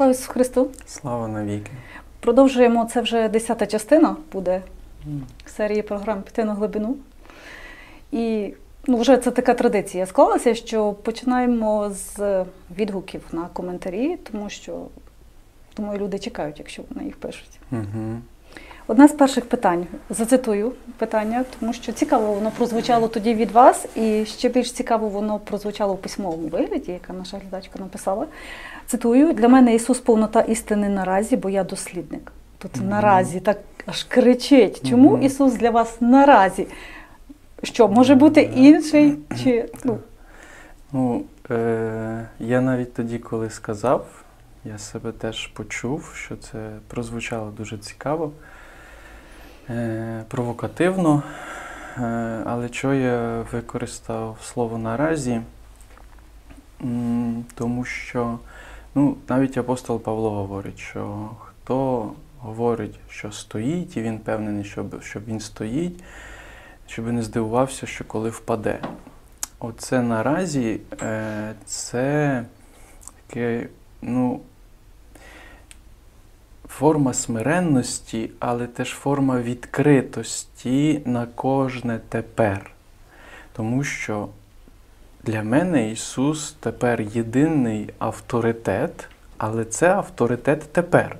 Слава 0.00 0.12
Ісусу 0.12 0.32
Христу! 0.32 0.68
Слава 0.86 1.28
навіки! 1.28 1.70
Продовжуємо 2.20 2.84
це 2.84 3.00
вже 3.00 3.28
десята 3.28 3.66
частина 3.66 4.16
буде 4.32 4.62
серії 5.46 5.82
програм 5.82 6.22
Піти 6.22 6.44
на 6.44 6.54
глибину. 6.54 6.96
І 8.12 8.54
ну, 8.86 8.96
вже 8.96 9.16
це 9.16 9.30
така 9.30 9.54
традиція 9.54 10.06
склалася, 10.06 10.54
що 10.54 10.92
починаємо 10.92 11.90
з 11.90 12.44
відгуків 12.76 13.22
на 13.32 13.48
коментарі, 13.52 14.16
тому 14.16 14.50
що 14.50 14.86
думаю, 15.76 16.00
люди 16.00 16.18
чекають, 16.18 16.58
якщо 16.58 16.82
вони 16.90 17.04
їх 17.04 17.16
пишуть. 17.16 17.60
Угу. 17.72 18.20
Одне 18.90 19.08
з 19.08 19.12
перших 19.12 19.44
питань 19.44 19.86
зацитую 20.10 20.72
питання, 20.98 21.44
тому 21.60 21.72
що 21.72 21.92
цікаво 21.92 22.32
воно 22.32 22.50
прозвучало 22.50 23.08
тоді 23.08 23.34
від 23.34 23.50
вас, 23.50 23.86
і 23.96 24.24
ще 24.24 24.48
більш 24.48 24.72
цікаво 24.72 25.08
воно 25.08 25.38
прозвучало 25.38 25.94
в 25.94 25.98
письмовому 25.98 26.48
вигляді, 26.48 26.92
яка 26.92 27.12
наша 27.12 27.38
глядачка 27.38 27.78
написала. 27.78 28.26
Цитую: 28.86 29.32
для 29.32 29.48
мене 29.48 29.74
Ісус 29.74 29.98
повнота 30.00 30.40
істини 30.40 30.88
наразі, 30.88 31.36
бо 31.36 31.50
я 31.50 31.64
дослідник. 31.64 32.32
Тут 32.58 32.76
Мгм. 32.76 32.88
наразі 32.88 33.40
так 33.40 33.58
аж 33.86 34.04
кричить. 34.04 34.90
Чому 34.90 35.10
Мгм. 35.10 35.22
Ісус 35.22 35.52
для 35.54 35.70
вас 35.70 35.96
наразі? 36.00 36.66
Що 37.62 37.88
може 37.88 38.14
бути 38.14 38.40
інший? 38.42 39.18
Чи 39.44 39.68
ну 39.84 39.98
Ну, 40.92 41.22
е, 41.50 42.26
я 42.38 42.60
навіть 42.60 42.94
тоді, 42.94 43.18
коли 43.18 43.50
сказав, 43.50 44.06
я 44.64 44.78
себе 44.78 45.12
теж 45.12 45.46
почув, 45.46 46.12
що 46.14 46.36
це 46.36 46.70
прозвучало 46.88 47.50
дуже 47.50 47.78
цікаво, 47.78 48.32
провокативно. 50.28 51.22
Е, 51.98 52.42
але 52.46 52.68
чого 52.68 52.94
я 52.94 53.44
використав 53.52 54.38
слово 54.42 54.78
наразі? 54.78 55.40
Тому 57.54 57.84
що 57.84 58.38
ну, 58.94 59.16
навіть 59.28 59.58
апостол 59.58 60.00
Павло 60.00 60.30
говорить, 60.30 60.78
що 60.78 61.30
хто 61.40 62.12
говорить, 62.38 62.98
що 63.08 63.32
стоїть, 63.32 63.96
і 63.96 64.02
він 64.02 64.18
певнений, 64.18 64.64
щоб, 64.64 65.02
що 65.02 65.20
він 65.20 65.40
стоїть, 65.40 66.02
щоб 66.86 67.06
не 67.06 67.22
здивувався, 67.22 67.86
що 67.86 68.04
коли 68.04 68.30
впаде. 68.30 68.80
Оце 69.58 70.02
наразі 70.02 70.80
е, 71.02 71.54
це 71.64 72.44
таке, 73.26 73.66
ну, 74.02 74.40
форма 76.70 77.14
смиренності, 77.14 78.30
але 78.38 78.66
теж 78.66 78.90
форма 78.90 79.40
відкритості 79.40 81.02
на 81.04 81.26
кожне 81.26 82.00
тепер. 82.08 82.70
Тому 83.52 83.84
що 83.84 84.28
для 85.24 85.42
мене 85.42 85.90
Ісус 85.90 86.56
тепер 86.60 87.00
єдиний 87.00 87.90
авторитет, 87.98 89.08
але 89.38 89.64
це 89.64 89.90
авторитет 89.90 90.72
тепер. 90.72 91.16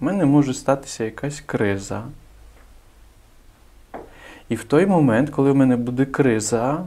У 0.00 0.04
мене 0.04 0.24
може 0.24 0.54
статися 0.54 1.04
якась 1.04 1.40
криза. 1.40 2.02
І 4.48 4.54
в 4.54 4.64
той 4.64 4.86
момент, 4.86 5.30
коли 5.30 5.52
в 5.52 5.56
мене 5.56 5.76
буде 5.76 6.04
криза, 6.04 6.84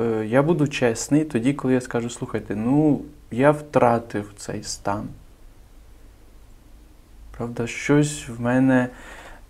е, 0.00 0.26
я 0.26 0.42
буду 0.42 0.68
чесний 0.68 1.24
тоді, 1.24 1.52
коли 1.52 1.74
я 1.74 1.80
скажу, 1.80 2.10
слухайте, 2.10 2.56
ну, 2.56 3.00
я 3.30 3.50
втратив 3.50 4.32
цей 4.36 4.62
стан. 4.62 5.08
Правда, 7.36 7.66
щось 7.66 8.28
в 8.28 8.40
мене 8.40 8.88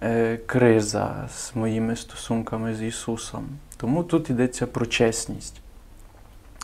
е, 0.03 0.37
криза 0.37 1.29
з 1.35 1.57
моїми 1.57 1.97
стосунками 1.97 2.75
з 2.75 2.83
Ісусом. 2.83 3.49
Тому 3.77 4.05
тут 4.05 4.31
йдеться 4.31 4.67
про 4.67 4.87
чесність. 4.87 5.61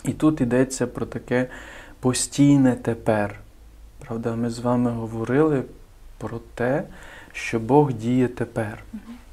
І 0.04 0.12
тут 0.12 0.40
йдеться 0.40 0.86
про 0.86 1.06
таке 1.06 1.48
постійне 2.00 2.74
тепер. 2.74 3.40
Правда, 3.98 4.36
ми 4.36 4.50
з 4.50 4.58
вами 4.58 4.90
говорили 4.90 5.62
про 6.18 6.40
те, 6.54 6.84
що 7.32 7.60
Бог 7.60 7.92
діє 7.92 8.28
тепер. 8.28 8.82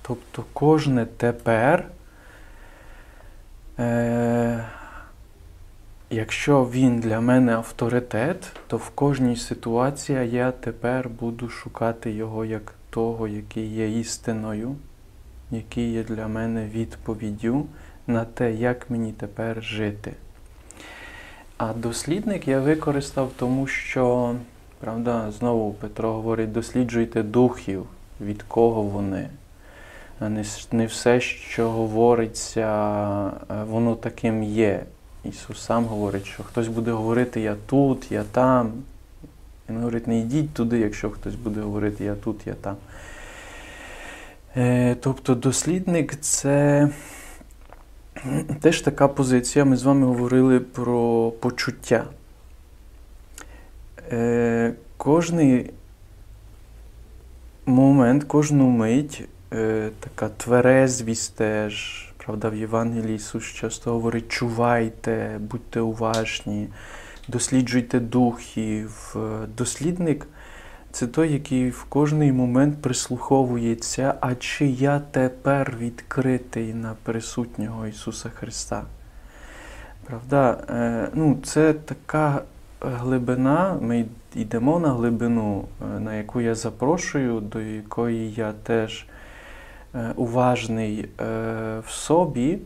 Тобто 0.01 0.43
кожне 0.53 1.05
тепер, 1.05 1.87
е, 3.79 4.65
якщо 6.09 6.63
він 6.63 6.99
для 6.99 7.21
мене 7.21 7.53
авторитет, 7.55 8.51
то 8.67 8.77
в 8.77 8.89
кожній 8.89 9.35
ситуації 9.35 10.29
я 10.29 10.51
тепер 10.51 11.09
буду 11.09 11.49
шукати 11.49 12.11
його 12.11 12.45
як 12.45 12.73
того, 12.89 13.27
який 13.27 13.67
є 13.67 13.99
істиною, 13.99 14.75
який 15.51 15.91
є 15.91 16.03
для 16.03 16.27
мене 16.27 16.65
відповіддю 16.65 17.65
на 18.07 18.25
те, 18.25 18.53
як 18.53 18.89
мені 18.89 19.11
тепер 19.11 19.63
жити. 19.63 20.13
А 21.57 21.73
дослідник 21.73 22.47
я 22.47 22.59
використав, 22.59 23.31
тому 23.37 23.67
що, 23.67 24.35
правда, 24.79 25.31
знову 25.31 25.73
Петро 25.73 26.13
говорить, 26.13 26.51
досліджуйте 26.51 27.23
духів, 27.23 27.85
від 28.21 28.43
кого 28.43 28.81
вони. 28.81 29.29
Не, 30.71 30.85
все, 30.85 31.19
що 31.19 31.69
говориться, 31.69 32.67
е, 33.51 33.63
воно 33.63 33.95
таким 33.95 34.43
є. 34.43 34.83
Ісус 35.29 35.61
сам 35.61 35.85
говорить, 35.85 36.25
що 36.25 36.43
хтось 36.43 36.67
буде 36.67 36.91
говорити 36.91 37.41
я 37.41 37.55
тут, 37.65 38.11
я 38.11 38.23
там. 38.23 38.71
Він 39.69 39.77
говорить, 39.77 40.07
не 40.07 40.19
йдіть 40.19 40.53
туди, 40.53 40.79
якщо 40.79 41.09
хтось 41.09 41.35
буде 41.35 41.61
говорити 41.61 42.03
я 42.03 42.15
тут, 42.15 42.47
я 42.47 42.53
там. 42.53 42.75
Е, 44.57 44.95
тобто 45.01 45.35
дослідник 45.35 46.15
це 46.19 46.89
теж 48.61 48.81
така 48.81 49.07
позиція. 49.07 49.65
Ми 49.65 49.77
з 49.77 49.83
вами 49.83 50.05
говорили 50.05 50.59
про 50.59 51.31
почуття. 51.31 52.05
Е, 54.11 54.73
кожний 54.97 55.71
момент, 57.65 58.23
кожну 58.23 58.69
мить 58.69 59.23
е, 59.53 59.89
така 59.99 60.29
тверезвість 60.29 61.35
теж. 61.35 62.05
Правда, 62.25 62.49
в 62.49 62.55
Євангелії 62.55 63.15
Ісус 63.15 63.43
часто 63.43 63.91
говорить, 63.91 64.29
чувайте, 64.29 65.39
будьте 65.39 65.81
уважні, 65.81 66.67
досліджуйте 67.27 67.99
духів. 67.99 69.15
Е, 69.15 69.47
Дослідник 69.57 70.27
це 70.91 71.07
той, 71.07 71.33
який 71.33 71.69
в 71.69 71.83
кожний 71.83 72.31
момент 72.31 72.81
прислуховується, 72.81 74.15
а 74.21 74.35
чи 74.35 74.65
я 74.67 74.99
тепер 74.99 75.77
відкритий 75.79 76.73
на 76.73 76.95
присутнього 77.03 77.87
Ісуса 77.87 78.29
Христа. 78.29 78.83
Правда, 80.05 80.63
Е, 80.69 81.09
ну, 81.13 81.37
це 81.43 81.73
така 81.73 82.41
глибина, 82.81 83.77
ми 83.81 84.05
йдемо 84.35 84.79
на 84.79 84.89
глибину, 84.89 85.65
е, 85.95 85.99
на 85.99 86.15
яку 86.15 86.41
я 86.41 86.55
запрошую, 86.55 87.39
до 87.39 87.61
якої 87.61 88.33
я 88.33 88.53
теж 88.63 89.05
уважний 90.15 90.99
е, 90.99 91.09
в 91.87 91.89
собі, 91.89 92.59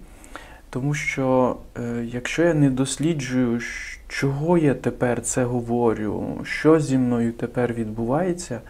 тому 0.70 0.94
що 0.94 1.58
е, 1.78 2.08
якщо 2.12 2.44
я 2.44 2.54
не 2.54 2.70
досліджую, 2.70 3.62
чого 4.08 4.58
я 4.58 4.74
тепер 4.74 5.22
це 5.22 5.44
говорю, 5.44 6.38
що 6.44 6.80
зі 6.80 6.98
мною 6.98 7.34
тепер 7.34 7.74
відбувається, 7.74 8.62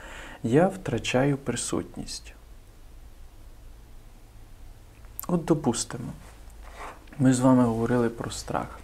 я 0.43 0.67
втрачаю 0.67 1.37
присутність. 1.37 2.33
От 5.27 5.45
допустимо, 5.45 6.11
ми 7.19 7.33
з 7.33 7.39
вами 7.39 7.63
говорили 7.63 8.09
про 8.09 8.31
страх. 8.31 8.79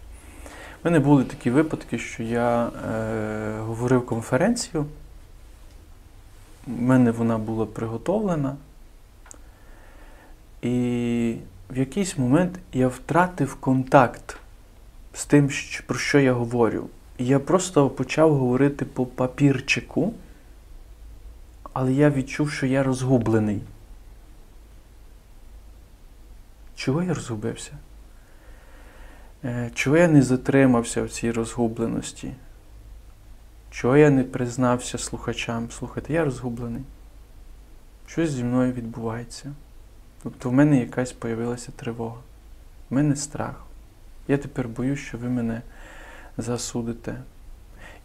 У 0.83 0.87
мене 0.87 0.99
були 0.99 1.23
такі 1.23 1.49
випадки, 1.49 1.97
що 1.97 2.23
я 2.23 2.65
е, 2.65 3.59
говорив 3.59 4.05
конференцію, 4.05 4.85
у 6.67 6.81
мене 6.81 7.11
вона 7.11 7.37
була 7.37 7.65
приготовлена, 7.65 8.55
і 10.65 11.37
в 11.69 11.77
якийсь 11.77 12.17
момент 12.17 12.59
я 12.73 12.87
втратив 12.87 13.55
контакт 13.55 14.37
з 15.13 15.25
тим, 15.25 15.49
про 15.85 15.97
що 15.97 16.19
я 16.19 16.33
говорю. 16.33 16.89
Я 17.17 17.39
просто 17.39 17.89
почав 17.89 18.37
говорити 18.37 18.85
по 18.85 19.05
папірчику, 19.05 20.13
але 21.73 21.93
я 21.93 22.09
відчув, 22.09 22.51
що 22.51 22.65
я 22.65 22.83
розгублений. 22.83 23.61
Чого 26.75 27.03
я 27.03 27.13
розгубився? 27.13 27.71
Е, 29.43 29.71
Чого 29.73 29.97
я 29.97 30.07
не 30.07 30.21
затримався 30.21 31.03
в 31.03 31.09
цій 31.09 31.31
розгубленості? 31.31 32.33
Чого 33.71 33.97
я 33.97 34.09
не 34.09 34.23
признався 34.23 34.97
слухачам? 34.97 35.71
Слухайте, 35.71 36.13
я 36.13 36.25
розгублений. 36.25 36.83
Щось 38.07 38.31
зі 38.31 38.43
мною 38.43 38.73
відбувається. 38.73 39.53
Тобто 40.25 40.49
в 40.49 40.53
мене 40.53 40.79
якась 40.79 41.11
появилася 41.11 41.71
тривога, 41.75 42.15
в 42.89 42.93
мене 42.93 43.15
страх. 43.15 43.65
Я 44.27 44.37
тепер 44.37 44.67
боюсь, 44.67 44.99
що 44.99 45.17
ви 45.17 45.29
мене 45.29 45.61
засудите. 46.37 47.15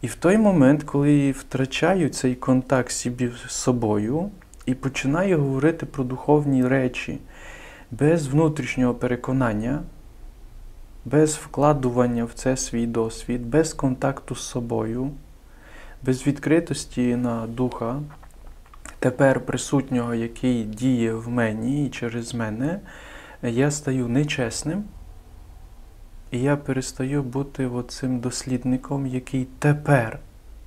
І 0.01 0.07
в 0.07 0.15
той 0.15 0.37
момент, 0.37 0.83
коли 0.83 1.11
я 1.11 1.31
втрачаю 1.31 2.09
цей 2.09 2.35
контакт 2.35 2.91
з 2.91 3.31
собою 3.47 4.29
і 4.65 4.73
починаю 4.73 5.39
говорити 5.39 5.85
про 5.85 6.03
духовні 6.03 6.67
речі 6.67 7.19
без 7.91 8.27
внутрішнього 8.27 8.93
переконання, 8.93 9.81
без 11.05 11.35
вкладування 11.35 12.25
в 12.25 12.33
це 12.33 12.57
свій 12.57 12.87
досвід, 12.87 13.45
без 13.45 13.73
контакту 13.73 14.35
з 14.35 14.41
собою, 14.41 15.11
без 16.03 16.27
відкритості 16.27 17.15
на 17.15 17.47
духа, 17.47 17.99
тепер 19.01 19.39
присутнього, 19.39 20.15
який 20.15 20.63
діє 20.63 21.13
в 21.13 21.29
мені 21.29 21.85
і 21.85 21.89
через 21.89 22.33
мене, 22.33 22.79
я 23.43 23.71
стаю 23.71 24.07
нечесним. 24.07 24.83
І 26.31 26.39
я 26.39 26.57
перестаю 26.57 27.23
бути 27.23 27.69
цим 27.87 28.19
дослідником, 28.19 29.07
який 29.07 29.47
тепер 29.59 30.19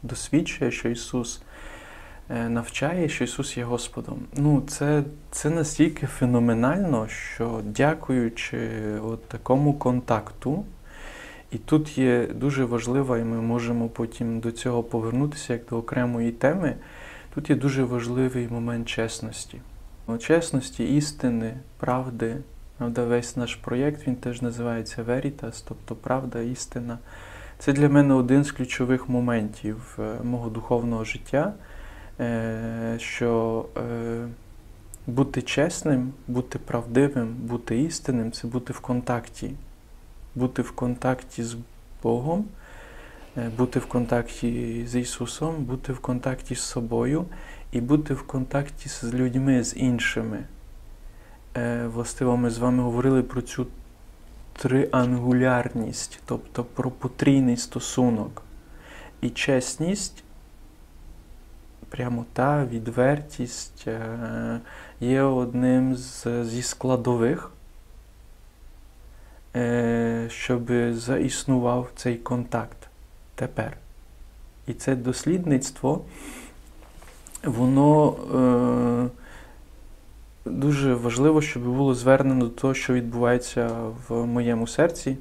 досвідчує, 0.03 0.71
що 0.71 0.89
Ісус 0.89 1.43
е, 2.31 2.49
навчає, 2.49 3.09
що 3.09 3.25
Ісус 3.25 3.57
є 3.57 3.65
Господом. 3.65 4.19
Ну, 4.37 4.63
Це 4.67 5.03
це 5.31 5.51
настільки 5.51 6.07
феноменально, 6.07 7.09
що 7.09 7.61
дякуючи 7.65 8.71
от 9.05 9.29
такому 9.29 9.75
контакту, 9.75 10.65
і 11.53 11.59
тут 11.59 11.99
є 11.99 12.27
дуже 12.27 12.65
важливо, 12.65 13.17
і 13.17 13.25
ми 13.25 13.41
можемо 13.41 13.89
потім 13.89 14.41
до 14.41 14.53
цього 14.53 14.83
повернутися 14.83 15.53
як 15.53 15.63
до 15.71 15.79
окремої 15.79 16.33
теми. 16.33 16.77
Тут 17.35 17.51
є 17.51 17.57
дуже 17.57 17.85
важливий 17.85 18.49
момент 18.49 18.89
чесності. 18.89 19.61
Чесності, 20.19 20.97
істини, 20.97 21.55
правди. 21.77 22.37
Правда, 22.79 23.05
весь 23.05 23.37
наш 23.37 23.55
проєкт 23.55 24.07
він 24.07 24.17
теж 24.17 24.43
називається 24.43 25.03
Veritas, 25.03 25.65
тобто 25.69 25.95
правда, 25.95 26.41
істина. 26.41 26.99
Це 27.59 27.73
для 27.73 27.89
мене 27.89 28.15
один 28.15 28.45
з 28.45 28.53
ключових 28.53 29.09
моментів 29.09 29.99
е, 29.99 30.25
мого 30.25 30.51
духовного 30.51 31.05
життя, 31.05 31.53
е, 32.21 32.97
що 32.99 33.65
е, 33.77 34.29
бути 35.07 35.43
чесним, 35.43 36.13
бути 36.29 36.59
правдивим, 36.59 37.35
бути 37.35 37.83
істинним 37.83 38.33
це 38.33 38.47
бути 38.47 38.73
в 38.73 38.81
контакті, 38.81 39.51
бути 40.35 40.63
в 40.63 40.73
контакті 40.73 41.43
з 41.43 41.57
Богом, 42.03 42.45
бути 43.57 43.79
в 43.79 43.87
контакті 43.87 44.85
з 44.87 44.97
Ісусом, 44.97 45.65
бути 45.65 45.93
в 45.93 45.99
контакті 45.99 46.55
з 46.55 46.61
собою 46.61 47.27
і 47.73 47.81
бути 47.81 48.15
в 48.15 48.23
контакті 48.23 48.89
з 48.89 49.05
людьми, 49.15 49.65
з 49.65 49.77
іншими. 49.77 50.45
Властиво, 51.85 52.37
ми 52.37 52.51
з 52.51 52.59
вами 52.59 52.83
говорили 52.83 53.23
про 53.23 53.43
цю 53.43 53.67
триангулярність, 54.57 56.21
тобто 56.27 56.65
про 56.65 56.91
потрійний 56.91 57.57
стосунок. 57.57 58.43
І 59.21 59.31
чесність, 59.31 60.25
прямота, 61.89 62.65
відвертість 62.65 63.85
е, 63.87 64.61
є 65.01 65.23
одним 65.23 65.97
з, 65.97 66.45
зі 66.45 66.63
складових, 66.63 67.51
е, 69.57 70.27
щоб 70.31 70.71
заіснував 70.93 71.91
цей 71.97 72.17
контакт 72.17 72.84
тепер. 73.35 73.77
І 74.67 74.73
це 74.73 74.97
дослідництво, 74.97 76.01
воно. 77.45 78.15
Е, 78.35 79.25
дуже 80.45 80.95
важливо, 80.95 81.43
щоб 81.43 81.63
було 81.63 81.95
звернено 81.95 82.45
до 82.45 82.51
того, 82.51 82.75
що 82.75 82.93
відбувається 82.93 83.71
в 84.09 84.27
моєму 84.27 84.67
серці, 84.67 85.17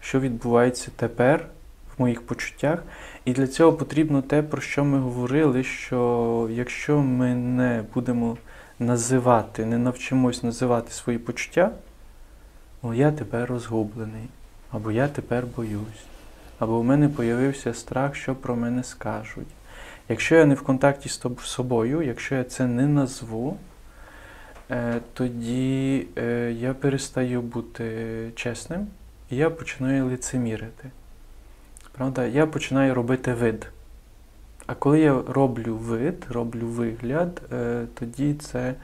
що 0.00 0.20
відбувається 0.20 0.90
тепер 0.96 1.46
в 1.96 2.00
моїх 2.00 2.26
почуттях. 2.26 2.82
І 3.24 3.32
для 3.32 3.46
цього 3.46 3.72
потрібно 3.72 4.22
те, 4.22 4.42
про 4.42 4.60
що 4.60 4.84
ми 4.84 4.98
говорили, 4.98 5.64
що 5.64 6.48
якщо 6.52 7.00
ми 7.00 7.34
не 7.34 7.84
будемо 7.94 8.36
називати, 8.78 9.64
не 9.64 9.78
навчимось 9.78 10.42
називати 10.42 10.92
свої 10.92 11.18
почуття, 11.18 11.70
о, 12.82 12.94
я 12.94 13.12
тепер 13.12 13.48
розгублений, 13.48 14.28
або 14.70 14.90
я 14.90 15.08
тепер 15.08 15.44
боюсь, 15.56 16.04
або 16.58 16.80
в 16.80 16.84
мене 16.84 17.08
появився 17.08 17.74
страх, 17.74 18.14
що 18.14 18.34
про 18.34 18.56
мене 18.56 18.84
скажуть. 18.84 19.48
Якщо 20.08 20.34
я 20.34 20.44
не 20.46 20.54
в 20.54 20.62
контакті 20.62 21.08
з 21.08 21.20
собою, 21.42 22.02
якщо 22.02 22.34
я 22.34 22.44
це 22.44 22.66
не 22.66 22.86
назву, 22.86 23.56
Е, 24.70 25.00
тоді 25.12 26.06
е, 26.18 26.52
я 26.58 26.74
перестаю 26.74 27.42
бути 27.42 27.86
чесним 28.34 28.86
і 29.30 29.36
я 29.36 29.50
починаю 29.50 30.06
лицемірити. 30.06 30.90
Правда? 31.92 32.26
Я 32.26 32.46
починаю 32.46 32.94
робити 32.94 33.34
вид. 33.34 33.66
А 34.66 34.74
коли 34.74 35.00
я 35.00 35.22
роблю 35.28 35.76
вид, 35.76 36.26
роблю 36.30 36.66
вигляд, 36.66 37.42
е, 37.52 37.84
тоді 37.94 38.34
це 38.34 38.74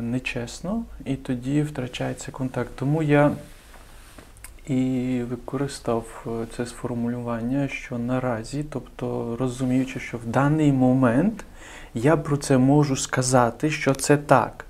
нечесно 0.00 0.84
і 1.04 1.16
тоді 1.16 1.62
втрачається 1.62 2.30
контакт. 2.30 2.70
Тому 2.74 3.02
я 3.02 3.30
і 4.66 5.22
використав 5.30 6.26
це 6.56 6.66
сформулювання, 6.66 7.68
що 7.68 7.98
наразі, 7.98 8.64
тобто 8.70 9.36
розуміючи, 9.40 10.00
що 10.00 10.18
в 10.18 10.26
даний 10.26 10.72
момент 10.72 11.44
я 11.94 12.16
про 12.16 12.36
це 12.36 12.58
можу 12.58 12.96
сказати, 12.96 13.70
що 13.70 13.94
це 13.94 14.16
так. 14.16 14.64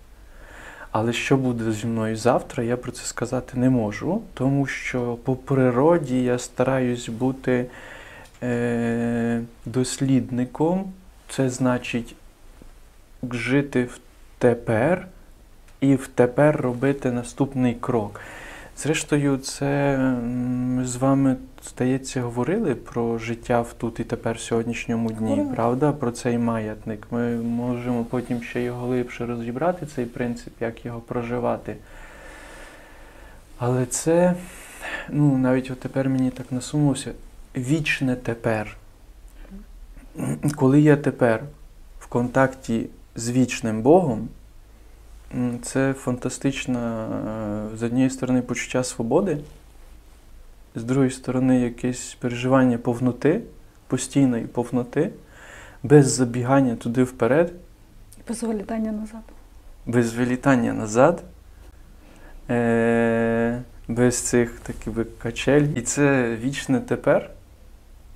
Але 0.90 1.12
що 1.12 1.36
буде 1.36 1.72
зі 1.72 1.86
мною 1.86 2.16
завтра, 2.16 2.64
я 2.64 2.76
про 2.76 2.92
це 2.92 3.04
сказати 3.04 3.58
не 3.58 3.70
можу, 3.70 4.22
тому 4.34 4.66
що 4.66 5.14
по 5.24 5.36
природі 5.36 6.22
я 6.22 6.38
стараюсь 6.38 7.08
бути 7.08 7.66
е, 8.42 9.42
дослідником, 9.66 10.92
це 11.28 11.50
значить 11.50 12.14
жити 13.30 13.84
в 13.84 13.98
тепер 14.38 15.06
і 15.80 15.94
в 15.94 16.06
тепер 16.06 16.60
робити 16.60 17.12
наступний 17.12 17.74
крок. 17.74 18.20
Зрештою, 18.76 19.36
це 19.38 19.98
ми 20.22 20.84
з 20.86 20.96
вами, 20.96 21.36
здається, 21.68 22.22
говорили 22.22 22.74
про 22.74 23.18
життя 23.18 23.60
в 23.60 23.72
тут 23.72 24.00
і 24.00 24.04
тепер 24.04 24.40
сьогоднішньому 24.40 25.12
дні, 25.12 25.28
Говорили. 25.30 25.54
правда? 25.54 25.92
Про 25.92 26.10
цей 26.10 26.38
маятник. 26.38 27.06
Ми 27.10 27.36
можемо 27.36 28.04
потім 28.04 28.42
ще 28.42 28.62
його 28.62 28.86
глибше 28.86 29.26
розібрати, 29.26 29.86
цей 29.86 30.04
принцип, 30.06 30.52
як 30.60 30.84
його 30.84 31.00
проживати. 31.00 31.76
Але 33.58 33.86
це, 33.86 34.34
ну, 35.10 35.38
навіть 35.38 35.70
от 35.70 35.80
тепер 35.80 36.08
мені 36.08 36.30
так 36.30 36.52
насунулося, 36.52 37.12
вічне 37.56 38.16
тепер. 38.16 38.76
Коли 40.56 40.80
я 40.80 40.96
тепер 40.96 41.42
в 42.00 42.06
контакті 42.06 42.86
з 43.16 43.30
вічним 43.30 43.82
Богом. 43.82 44.28
Це 45.62 45.92
фантастичне, 45.92 47.06
з 47.76 47.82
однієї 47.82 48.10
сторони, 48.10 48.42
почуття 48.42 48.84
свободи, 48.84 49.38
з 50.74 50.84
другої 50.84 51.10
сторони, 51.10 51.60
якесь 51.60 52.16
переживання 52.20 52.78
повноти, 52.78 53.40
постійної 53.86 54.44
повноти, 54.44 55.10
без 55.82 56.12
забігання 56.12 56.76
туди 56.76 57.02
вперед. 57.02 57.52
Без 58.28 58.42
вилітання 58.42 58.92
назад. 58.92 59.22
Без 59.86 60.14
вилітання 60.14 60.72
назад, 60.72 61.22
е- 62.50 63.62
без 63.88 64.20
цих 64.20 64.60
таких 64.60 65.18
качель. 65.18 65.66
І 65.76 65.80
це 65.80 66.36
вічне 66.42 66.80
тепер, 66.80 67.30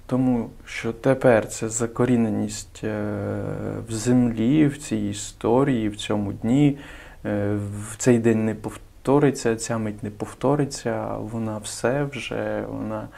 тому 0.07 0.51
що 0.65 0.93
тепер 0.93 1.49
це 1.49 1.69
закоріненість 1.69 2.85
е- 2.85 3.43
в 3.89 3.93
землі, 3.93 4.67
в 4.67 4.79
цій 4.79 4.97
історії, 4.97 5.89
в 5.89 5.97
цьому 5.97 6.33
дні. 6.33 6.79
Е, 7.27 7.59
в 7.91 7.97
цей 7.97 8.19
день 8.19 8.45
не 8.45 8.55
повториться, 8.55 9.57
ця 9.57 9.79
мить 9.79 10.03
не 10.03 10.11
повториться, 10.11 11.17
вона 11.19 11.59
все 11.59 12.05
вже 12.05 12.65
вона 12.69 13.09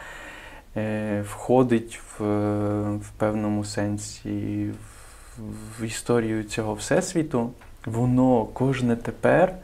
е, 0.76 1.22
входить 1.28 2.00
в, 2.18 2.22
в 2.96 3.10
певному 3.18 3.64
сенсі 3.64 4.70
в, 5.38 5.80
в 5.80 5.84
історію 5.84 6.44
цього 6.44 6.74
всесвіту. 6.74 7.50
Воно 7.86 8.44
кожне 8.44 8.96
тепер. 8.96 9.54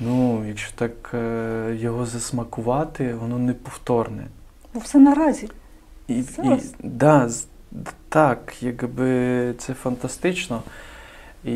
Ну, 0.00 0.44
якщо 0.48 0.72
так 0.74 1.10
е, 1.14 1.76
його 1.78 2.06
засмакувати, 2.06 3.14
воно 3.14 3.38
неповторне. 3.38 4.26
Бо 4.74 4.80
все 4.80 4.98
наразі. 4.98 5.48
І, 6.08 6.18
і, 6.18 6.60
да, 6.82 7.30
Так, 8.08 8.62
якби 8.62 9.54
це 9.58 9.74
фантастично. 9.74 10.62
І 11.44 11.54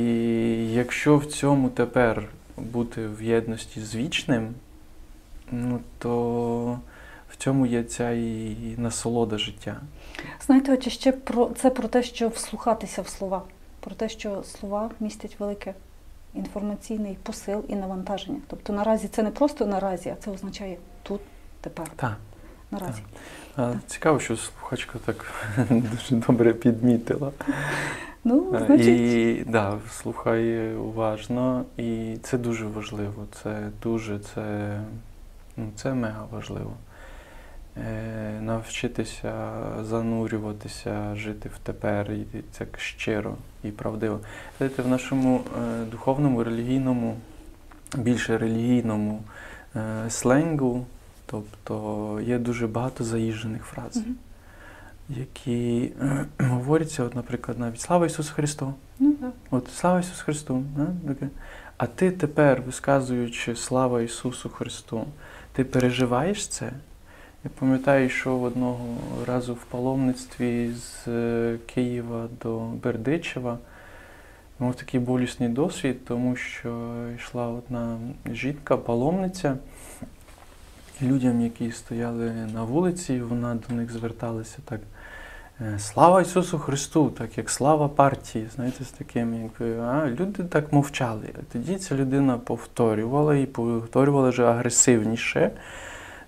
якщо 0.72 1.16
в 1.16 1.26
цьому 1.26 1.68
тепер 1.68 2.28
бути 2.56 3.06
в 3.06 3.22
єдності 3.22 3.80
з 3.80 3.94
вічним, 3.94 4.54
ну 5.50 5.80
то 5.98 6.78
в 7.30 7.36
цьому 7.36 7.66
є 7.66 7.82
ця 7.82 8.10
і 8.10 8.56
насолода 8.78 9.38
життя. 9.38 9.80
Знаєте, 10.46 10.72
очі 10.72 10.90
ще 10.90 11.12
про 11.12 11.50
це 11.56 11.70
про 11.70 11.88
те, 11.88 12.02
що 12.02 12.28
вслухатися 12.28 13.02
в 13.02 13.08
слова, 13.08 13.42
про 13.80 13.94
те, 13.94 14.08
що 14.08 14.42
слова 14.42 14.90
містять 15.00 15.40
велике 15.40 15.74
інформаційний 16.34 17.18
посил 17.22 17.64
і 17.68 17.74
навантаження. 17.74 18.38
Тобто 18.46 18.72
наразі 18.72 19.08
це 19.08 19.22
не 19.22 19.30
просто 19.30 19.66
наразі, 19.66 20.08
а 20.08 20.14
це 20.14 20.30
означає 20.30 20.76
тут, 21.02 21.20
тепер. 21.60 21.88
Так. 21.96 22.16
Наразі. 22.70 23.02
Так. 23.56 23.72
Так. 23.72 23.76
Цікаво, 23.86 24.20
що 24.20 24.36
слухачка 24.36 24.98
так 25.04 25.32
дуже 25.70 26.14
добре 26.26 26.52
підмітила. 26.52 27.32
Ну, 28.28 28.54
е, 28.54 28.64
значить... 28.66 28.86
І 28.86 29.44
да, 29.48 29.78
слухай 29.90 30.74
уважно, 30.74 31.64
і 31.76 32.16
це 32.22 32.38
дуже 32.38 32.66
важливо. 32.66 33.26
Це 33.42 33.68
дуже, 33.82 34.18
це, 34.18 34.78
ну, 35.56 35.68
це 35.76 35.94
мега 35.94 36.26
важливо. 36.30 36.72
е, 37.76 38.40
навчитися 38.40 39.32
занурюватися, 39.82 41.14
жити 41.14 41.48
в 41.48 41.58
тепер, 41.58 42.12
і 42.12 42.26
це 42.52 42.66
щиро 42.76 43.34
і 43.64 43.68
правдиво. 43.68 44.20
Знаєте, 44.58 44.82
в 44.82 44.88
нашому 44.88 45.40
е, 45.40 45.84
духовному, 45.84 46.44
релігійному, 46.44 47.16
більше 47.96 48.38
релігійному 48.38 49.22
е, 49.76 49.80
сленгу, 50.08 50.86
тобто 51.26 52.20
є 52.24 52.38
дуже 52.38 52.66
багато 52.66 53.04
заїжджених 53.04 53.64
фраз, 53.64 53.96
Мгм. 53.96 54.14
Які 55.08 55.92
е, 56.02 56.26
говоряться, 56.38 57.04
от, 57.04 57.14
наприклад, 57.14 57.58
навіть 57.58 57.80
Слава 57.80 58.06
Ісусу 58.06 58.34
Христу! 58.34 58.74
Ну, 58.98 59.12
так. 59.12 59.32
От 59.50 59.68
слава 59.70 60.00
Ісусу 60.00 60.24
Христу. 60.24 60.64
Да? 60.76 60.86
А 61.76 61.86
ти 61.86 62.10
тепер, 62.10 62.62
висказуючи 62.62 63.56
слава 63.56 64.02
Ісусу 64.02 64.48
Христу, 64.48 65.04
ти 65.52 65.64
переживаєш 65.64 66.48
це? 66.48 66.72
Я 67.44 67.50
пам'ятаю, 67.58 68.08
що 68.08 68.38
одного 68.38 68.96
разу 69.26 69.54
в 69.54 69.64
паломництві 69.64 70.72
з 70.72 71.08
е, 71.08 71.58
Києва 71.66 72.28
до 72.42 72.58
Бердичева 72.58 73.58
був 74.58 74.74
такий 74.74 75.00
болісний 75.00 75.48
досвід, 75.48 76.04
тому 76.04 76.36
що 76.36 76.94
йшла 77.16 77.48
одна 77.48 77.98
жінка, 78.32 78.76
паломниця, 78.76 79.56
людям, 81.02 81.40
які 81.40 81.72
стояли 81.72 82.30
на 82.54 82.64
вулиці, 82.64 83.20
вона 83.20 83.58
до 83.68 83.74
них 83.74 83.92
зверталася 83.92 84.58
так. 84.64 84.80
Е, 85.60 85.78
Слава 85.78 86.22
Ісусу 86.22 86.58
Христу, 86.58 87.10
так 87.10 87.38
як 87.38 87.50
слава 87.50 87.88
партії, 87.88 88.48
знаєте, 88.54 88.84
з 88.84 88.90
таким, 88.90 89.34
якби, 89.34 89.80
а 89.80 90.06
люди 90.06 90.44
так 90.44 90.72
мовчали. 90.72 91.28
Тоді 91.52 91.76
ця 91.76 91.94
людина 91.94 92.38
повторювала 92.38 93.36
і 93.36 93.46
повторювала 93.46 94.28
вже 94.28 94.44
агресивніше. 94.44 95.50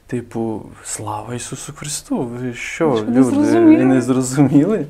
Типу, 0.07 0.63
слава 0.85 1.35
Ісусу 1.35 1.73
Христу! 1.73 2.23
Ви 2.23 2.55
що, 2.55 2.91
Ви 2.91 3.01
люди, 3.01 3.23
зрозуміли?» 3.23 3.85
не 3.85 4.01
зрозуміли? 4.03 4.87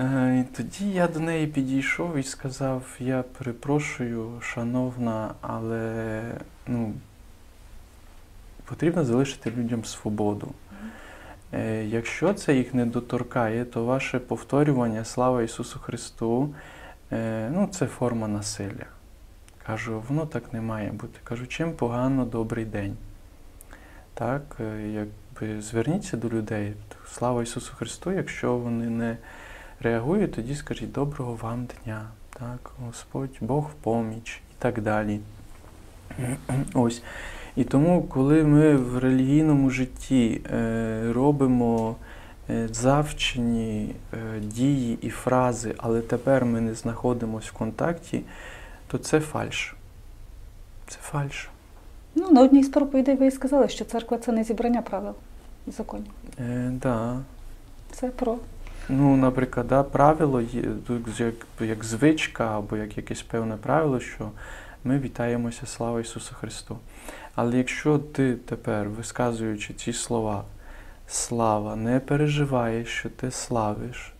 Е, 0.00 0.38
І 0.40 0.56
тоді 0.56 0.90
я 0.90 1.08
до 1.08 1.20
неї 1.20 1.46
підійшов 1.46 2.16
і 2.16 2.22
сказав: 2.22 2.82
я 3.00 3.24
перепрошую, 3.38 4.30
шановна, 4.40 5.34
але 5.40 6.22
ну, 6.66 6.92
потрібно 8.64 9.04
залишити 9.04 9.52
людям 9.56 9.84
свободу. 9.84 10.48
Е, 11.52 11.84
Якщо 11.84 12.34
це 12.34 12.54
їх 12.54 12.74
не 12.74 12.86
доторкає, 12.86 13.64
то 13.64 13.84
ваше 13.84 14.18
повторювання 14.18 15.04
Слава 15.04 15.42
Ісусу 15.42 15.78
Христу, 15.78 16.54
е, 17.12 17.50
ну, 17.54 17.68
це 17.72 17.86
форма 17.86 18.28
насилля. 18.28 18.86
Кажу, 19.66 20.02
воно 20.08 20.26
так 20.26 20.52
не 20.52 20.60
має 20.60 20.90
бути. 20.90 21.20
Кажу, 21.24 21.46
чим 21.46 21.72
погано 21.72 22.24
добрий 22.24 22.64
день. 22.64 22.96
Так, 24.14 24.42
е, 24.60 24.88
якби 24.88 25.62
зверніться 25.62 26.16
до 26.16 26.28
людей. 26.28 26.72
Слава 27.06 27.42
Ісусу 27.42 27.72
Христу, 27.76 28.12
якщо 28.12 28.56
вони 28.56 28.86
не 28.86 29.16
реагують, 29.80 30.32
тоді 30.32 30.54
скажіть 30.54 30.92
доброго 30.92 31.34
вам 31.34 31.68
дня. 31.84 32.08
Так, 32.30 32.70
Господь, 32.86 33.36
Бог 33.40 33.64
в 33.64 33.74
поміч 33.82 34.42
і 34.50 34.54
так 34.58 34.80
далі. 34.80 35.20
Ось. 36.74 37.02
І 37.56 37.64
тому, 37.64 38.02
коли 38.02 38.44
ми 38.44 38.76
в 38.76 38.98
релігійному 38.98 39.70
житті 39.70 40.40
е, 40.52 41.12
робимо 41.12 41.96
е, 42.50 42.68
завчені 42.72 43.94
е, 44.12 44.40
дії 44.40 44.98
і 45.02 45.10
фрази, 45.10 45.74
але 45.78 46.00
тепер 46.00 46.44
ми 46.44 46.60
не 46.60 46.74
знаходимося 46.74 47.50
в 47.54 47.58
контакті, 47.58 48.22
то 48.86 48.98
це 48.98 49.20
фальш. 49.20 49.74
Це 50.88 50.98
фальш. 51.02 51.50
Ну, 52.14 52.30
на 52.30 52.42
одній 52.42 52.64
з 52.64 52.68
проповідей 52.68 53.16
ви 53.16 53.26
і 53.26 53.30
сказали, 53.30 53.68
що 53.68 53.84
церква 53.84 54.18
це 54.18 54.32
не 54.32 54.44
зібрання 54.44 54.82
правил 54.82 55.14
і 55.66 55.70
законів. 55.70 56.12
Е, 56.40 56.70
да. 56.82 57.18
Це 57.92 58.08
про 58.08 58.38
Ну, 58.92 59.16
наприклад, 59.16 59.66
да, 59.68 59.82
правило 59.82 60.40
є 60.40 60.64
як, 61.18 61.34
як 61.60 61.84
звичка 61.84 62.58
або 62.58 62.76
як 62.76 62.96
якесь 62.96 63.22
певне 63.22 63.56
правило, 63.56 64.00
що 64.00 64.30
ми 64.84 64.98
вітаємося 64.98 65.66
слава 65.66 66.00
Ісусу 66.00 66.34
Христу. 66.34 66.78
Але 67.34 67.58
якщо 67.58 67.98
ти 67.98 68.36
тепер, 68.36 68.88
висказуючи 68.88 69.74
ці 69.74 69.92
слова, 69.92 70.44
слава, 71.08 71.76
не 71.76 72.00
переживаєш, 72.00 72.88
що 72.88 73.10
ти 73.10 73.30
славиш 73.30 74.12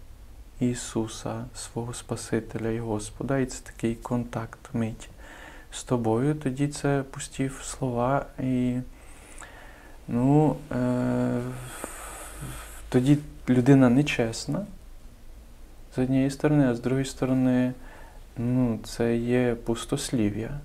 Ісуса, 0.60 1.44
свого 1.54 1.94
Спасителя 1.94 2.70
і 2.70 2.78
Господа, 2.78 3.38
і 3.38 3.46
це 3.46 3.64
такий 3.64 3.94
контакт 3.94 4.60
мить 4.72 5.08
з 5.72 5.82
тобою, 5.82 6.34
тоді 6.34 6.68
це 6.68 7.04
пусті 7.10 7.50
слова 7.62 8.26
і 8.40 8.76
ну, 10.08 10.56
е, 10.72 11.40
тоді 12.88 13.18
людина 13.48 13.88
нечесна 13.88 14.66
з 15.94 15.98
однієї 15.98 16.30
сторони, 16.30 16.68
а 16.68 16.74
з 16.74 16.80
другої 16.80 17.04
сторони, 17.04 17.72
ну, 18.36 18.78
це 18.84 19.16
є 19.16 19.54
пустослів'я. 19.64 20.60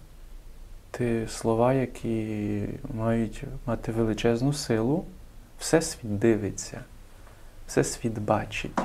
Ти 0.98 1.28
слова, 1.28 1.74
які 1.74 2.28
мають 2.94 3.44
мати 3.66 3.92
величезну 3.92 4.54
силу, 4.54 5.06
всесвіт 5.60 6.20
дивиться, 6.20 6.80
всесвіт 7.68 8.20
бачить. 8.20 8.80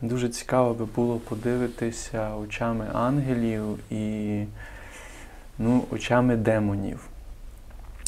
Дуже 0.00 0.28
цікаво 0.28 0.74
би 0.74 0.84
було 0.84 1.18
подивитися 1.18 2.34
очами 2.34 2.86
ангелів 2.92 3.92
і 3.92 4.44
ну, 5.58 5.84
очами 5.90 6.36
демонів. 6.36 7.08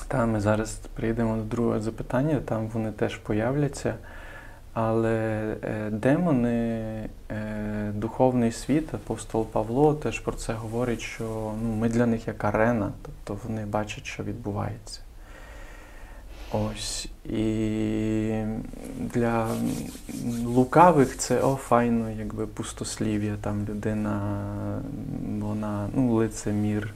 Там 0.09 0.31
ми 0.31 0.41
зараз 0.41 0.81
прийдемо 0.95 1.37
до 1.37 1.43
другого 1.43 1.81
запитання, 1.81 2.41
там 2.45 2.69
вони 2.69 2.93
теж 2.93 3.17
появляться. 3.17 3.95
Але 4.79 5.57
е, 5.63 5.91
демони, 5.91 6.49
е, 7.31 7.93
духовний 7.95 8.53
світ, 8.53 8.95
апостол 8.95 9.47
Павло 9.47 9.95
теж 9.95 10.21
про 10.21 10.33
це 10.33 10.53
говорить, 10.53 11.01
що 11.01 11.25
ну, 11.63 11.75
ми 11.75 11.89
для 11.89 12.07
них 12.07 12.27
як 12.27 12.45
арена, 12.45 12.93
тобто 13.03 13.47
вони 13.49 13.67
бачать, 13.67 14.07
що 14.07 14.23
відбувається. 14.23 15.01
Ось. 16.53 17.09
І 17.25 18.43
для 18.99 19.49
лукавих 20.45 21.17
це 21.17 21.41
о, 21.41 21.57
файно, 21.57 22.11
якби 22.11 22.47
пустослів'я, 22.47 23.37
там 23.41 23.67
людина, 23.69 24.39
вона 25.41 25.89
ну, 25.95 26.15
лицемір, 26.15 26.95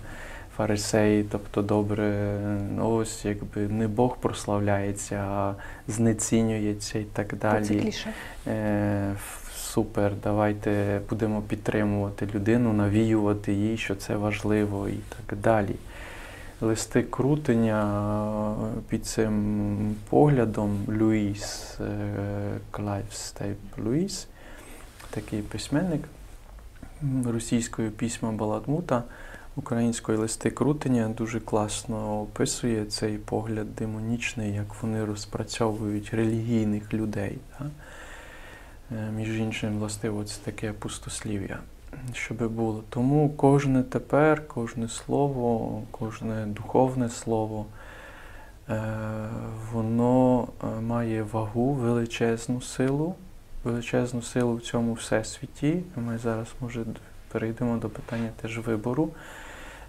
фарисей, 0.61 1.25
тобто 1.31 1.63
добре, 1.63 2.39
ось 2.83 3.25
якби 3.25 3.61
не 3.61 3.89
Бог 3.89 4.17
прославляється, 4.17 5.17
а 5.17 5.55
знецінюється 5.89 6.99
і 6.99 7.05
так 7.05 7.29
це 7.31 7.37
далі. 7.37 7.81
кліше. 7.81 8.11
Е, 8.47 9.15
супер, 9.55 10.13
давайте 10.23 11.01
будемо 11.09 11.43
підтримувати 11.43 12.29
людину, 12.35 12.73
навіювати 12.73 13.53
їй, 13.53 13.77
що 13.77 13.95
це 13.95 14.17
важливо 14.17 14.89
і 14.89 14.99
так 15.27 15.39
далі. 15.39 15.75
Листи 16.61 17.03
Крутеня 17.03 17.83
е, 18.53 18.81
під 18.89 19.07
цим 19.07 19.97
поглядом 20.11 20.79
Льюїс 21.01 21.79
е, 21.81 21.87
Клайв 22.71 23.05
Стейплз 23.13 23.59
Льюїс, 23.85 24.27
такий 25.11 25.43
письменник 25.43 26.03
м, 27.03 27.27
російською 27.33 27.91
письма 27.91 28.33
Баламута, 28.33 29.03
українською 29.57 30.19
листи 30.19 30.51
Крутеня 30.51 31.09
дуже 31.09 31.41
класно 31.41 32.21
описує 32.21 32.85
цей 32.85 33.19
погляд 33.19 33.75
демонічний, 33.75 34.55
як 34.55 34.83
вони 34.83 35.05
розпрацьовують 35.05 36.15
релігійних 36.15 36.95
людей. 36.95 37.39
Да? 37.59 37.67
Е, 38.97 39.11
Між 39.11 39.39
іншим, 39.39 39.79
властиво, 39.79 40.25
це 40.25 40.41
таке 40.45 40.73
пустослів'я, 40.73 41.59
щоби 42.13 42.49
було. 42.49 42.85
Тому 42.89 43.31
кожне 43.31 43.83
тепер, 43.83 44.49
кожне 44.49 44.89
слово, 44.89 45.83
кожне 45.91 46.47
духовне 46.47 47.09
слово, 47.09 47.67
е, 48.69 48.83
воно 49.73 50.49
е, 50.63 50.81
має 50.81 51.23
вагу, 51.23 51.73
величезну 51.73 52.61
силу, 52.61 53.15
величезну 53.65 54.23
силу 54.23 54.55
в 54.55 54.61
цьому 54.61 54.93
всесвіті. 54.93 55.83
Ми 55.97 56.19
зараз, 56.19 56.49
може, 56.61 56.85
перейдемо 57.33 57.77
до 57.77 57.89
питання 57.89 58.31
теж 58.43 58.59
вибору, 58.59 59.11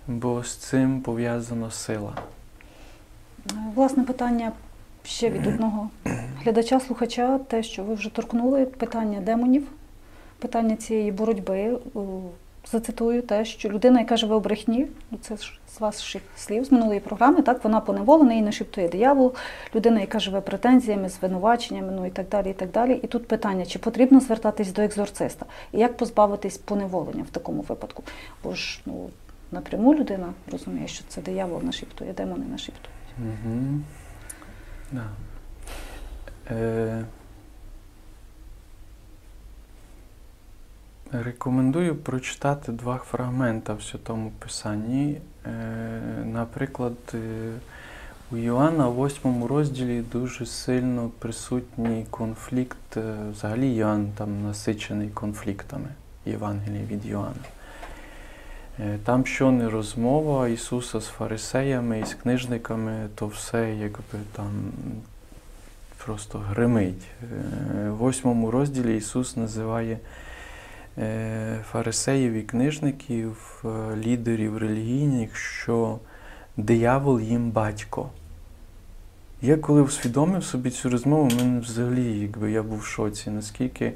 бо 0.08 0.44
з 0.44 0.56
цим 0.56 1.02
пов'язана 1.02 1.72
сила. 1.72 2.14
Е, 3.52 3.54
Власне, 3.76 4.04
питання 4.04 4.52
ще 5.04 5.30
від 5.30 5.48
одного 5.48 5.90
глядача-слухача, 6.44 7.40
те, 7.40 7.64
що 7.64 7.84
ви 7.84 7.94
вже 7.94 8.10
торкнули, 8.10 8.66
питання 8.66 9.20
демонів, 9.22 9.68
питання 10.40 10.76
цієї 10.76 11.12
боротьби. 11.12 11.80
Зацитую 12.72 13.22
те, 13.22 13.46
що 13.46 13.70
людина, 13.70 14.00
яка 14.00 14.18
живе 14.18 14.36
в 14.36 14.42
брехні, 14.42 14.88
ну 15.12 15.18
це 15.22 15.38
ж 15.38 15.60
з 15.76 15.80
ваших 15.80 16.22
слів, 16.36 16.66
з 16.66 16.72
минулої 16.72 17.00
програми, 17.00 17.42
так, 17.42 17.64
вона 17.64 17.80
поневолена 17.80 18.34
і 18.34 18.42
нашіптує 18.42 18.90
диявол, 18.90 19.34
людина, 19.76 20.00
яка 20.00 20.20
живе 20.20 20.42
претензіями, 20.42 21.10
звинуваченнями, 21.10 21.92
ну 21.92 22.06
і 22.06 22.10
так 22.10 22.30
далі. 22.30 22.50
І 22.50 22.54
так 22.54 22.72
далі. 22.72 23.00
І 23.04 23.08
тут 23.08 23.28
питання, 23.28 23.66
чи 23.66 23.80
потрібно 23.80 24.20
звертатись 24.20 24.74
до 24.74 24.82
екзорциста? 24.82 25.46
І 25.72 25.80
як 25.80 25.98
позбавитись 25.98 26.58
поневолення 26.58 27.24
в 27.24 27.30
такому 27.30 27.62
випадку? 27.62 28.04
Бо 28.44 28.54
ж 28.54 28.82
ну, 28.86 29.10
напряму 29.52 29.96
людина 29.96 30.34
розуміє, 30.52 30.88
що 30.88 31.04
це 31.08 31.22
диявол 31.22 31.64
нашіптує, 31.64 32.14
демони 32.14 32.46
нашіптують. 32.52 32.90
Угу. 33.18 33.80
Да. 34.92 35.04
Е, 36.52 37.06
Рекомендую 41.14 41.96
прочитати 41.96 42.72
два 42.72 42.98
фрагмента 42.98 43.74
в 43.74 43.84
Святому 43.84 44.32
Писанні. 44.40 45.18
Е, 45.46 45.52
Наприклад, 46.26 46.94
е, 47.14 47.18
у 48.32 48.38
Йоанна 48.38 48.88
в 48.88 49.06
8 49.06 49.46
розділі 49.46 50.04
дуже 50.12 50.46
сильно 50.46 51.12
присутній 51.20 52.06
конфлікт. 52.10 52.98
е, 52.98 53.16
Взагалі 53.32 53.74
Йоанн 53.74 54.12
там 54.18 54.44
насичений 54.44 55.10
конфліктами 55.10 55.88
Євангелії 56.26 56.86
від 56.92 57.06
Йоанна. 57.06 57.46
Там, 59.04 59.26
що 59.26 59.52
не 59.52 59.70
розмова 59.70 60.48
Ісуса 60.48 61.00
з 61.00 61.06
фарисеями 61.06 62.00
і 62.00 62.06
з 62.06 62.14
книжниками, 62.14 63.08
то 63.16 63.28
все 63.28 63.76
якби 63.76 64.20
там 64.32 64.52
просто 66.06 66.40
гримить. 66.40 67.08
В 67.88 67.90
восьмому 67.90 68.52
розділі 68.52 68.98
Ісус 68.98 69.38
називає 69.38 69.98
фарисеїв 71.72 72.34
і 72.34 72.42
книжників, 72.42 73.64
е, 73.66 73.96
лідерів 73.96 74.58
релігійних, 74.58 75.36
що 75.36 76.00
диявол 76.58 77.20
їм 77.20 77.52
батько. 77.52 78.10
Я 79.42 79.58
коли 79.58 79.82
усвідомив 79.82 80.44
собі 80.44 80.70
цю 80.70 80.90
розмову, 80.90 81.30
мене 81.38 81.60
взагалі 81.60 82.20
якби 82.20 82.52
я 82.52 82.64
був 82.64 82.80
в 82.80 82.86
шоці, 82.86 83.30
наскільки 83.30 83.94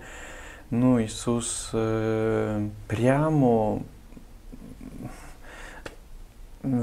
ну, 0.72 1.00
Ісус 1.00 1.74
е, 1.74 2.60
прямо 2.88 3.82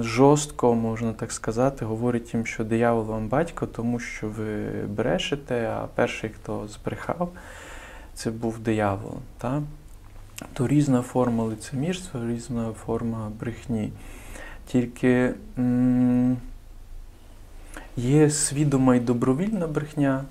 жорстко, 0.01 0.75
можна 0.75 1.13
так 1.13 1.33
сказати, 1.33 1.85
говорить 1.85 2.35
їм, 2.35 2.47
що 2.47 2.65
диявол 2.65 3.05
вам 3.05 3.29
батько, 3.29 3.67
тому 3.67 3.99
що 3.99 4.29
ви 4.29 4.67
брешете, 4.87 5.69
а 5.69 5.87
перший, 5.95 6.31
хто 6.31 6.69
збрехав, 6.69 7.33
це 8.15 8.31
був 8.31 8.59
диявол. 8.59 9.15
Та? 9.39 9.63
То 10.53 10.69
різна 10.69 11.03
форма 11.03 11.45
лицемірства, 11.45 12.21
різна 12.31 12.73
форма 12.73 13.31
брехні. 13.41 13.93
Тільки 14.67 15.35
м- 15.59 16.37
є 17.97 18.31
свідома 18.31 18.97
і 18.97 19.01
добровільна 19.01 19.67
брехня, 19.67 20.25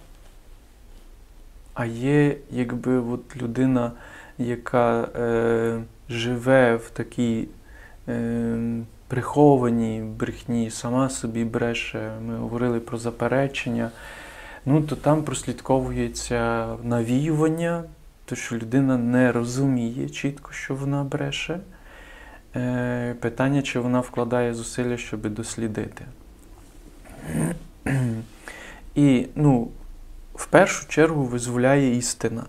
а 1.74 1.86
є 1.86 2.38
якби 2.51 3.00
от 3.00 3.38
людина, 3.41 3.91
яка 4.38 5.01
е, 5.01 5.82
живе 6.10 6.75
в 6.75 6.89
такій 6.89 7.48
е, 8.10 8.58
прихованій 9.08 10.01
брехні, 10.20 10.70
сама 10.72 11.10
собі 11.10 11.44
бреше. 11.46 12.12
Ми 12.27 12.38
говорили 12.38 12.80
про 12.80 12.98
заперечення. 12.98 13.91
Ну, 14.65 14.82
то 14.82 14.96
там 14.96 15.24
прослідковується 15.24 16.68
навіювання, 16.84 17.84
то 18.31 18.35
що 18.35 18.55
людина 18.55 18.97
не 18.97 19.31
розуміє 19.31 20.09
чітко, 20.09 20.51
що 20.51 20.75
вона 20.75 21.03
бреше. 21.03 21.59
Е, 22.55 23.15
питання, 23.19 23.61
чи 23.61 23.79
вона 23.79 24.00
вкладає 24.00 24.53
зусилля, 24.53 24.97
щоб 24.97 25.29
дослідити. 25.29 26.05
І 28.95 29.27
ну, 29.35 29.69
в 30.35 30.45
першу 30.45 30.88
чергу 30.88 31.23
визволяє 31.23 31.95
істина. 31.95 32.43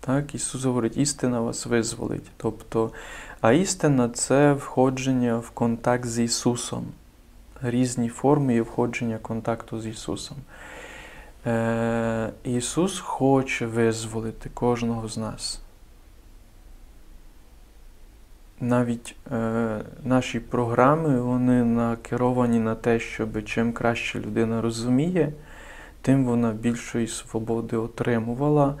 Так, 0.00 0.34
Ісус 0.34 0.64
говорить, 0.64 0.96
істина 0.96 1.40
вас 1.40 1.66
визволить. 1.66 2.30
Тобто, 2.36 2.90
а 3.40 3.52
істина 3.52 4.08
це 4.08 4.52
входження 4.52 5.38
в 5.38 5.50
контакт 5.50 6.06
з 6.06 6.18
Ісусом. 6.18 6.84
Різні 7.62 8.08
форми 8.08 8.54
є 8.54 8.62
входження 8.62 9.18
контакту 9.18 9.80
з 9.80 9.86
Ісусом. 9.86 10.36
Е, 11.46 12.32
Ісус 12.44 12.98
хоче 12.98 13.66
визволити 13.66 14.50
кожного 14.54 15.08
з 15.08 15.18
нас. 15.18 15.62
Навіть 18.60 19.16
е, 19.32 19.80
наші 20.04 20.40
програми 20.40 21.20
вони 21.20 21.64
накеровані 21.64 22.58
на 22.58 22.74
те, 22.74 23.00
щоб 23.00 23.44
чим 23.44 23.72
краще 23.72 24.20
людина 24.20 24.60
розуміє, 24.60 25.32
тим 26.02 26.24
вона 26.24 26.52
більшої 26.52 27.06
свободи 27.06 27.76
отримувала 27.76 28.74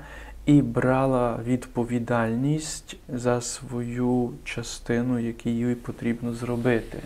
і 0.46 0.62
брала 0.62 1.40
відповідальність 1.46 2.96
за 3.08 3.40
свою 3.40 4.32
частину, 4.44 5.18
яку 5.18 5.48
їй 5.48 5.74
потрібно 5.74 6.32
зробити. 6.32 6.98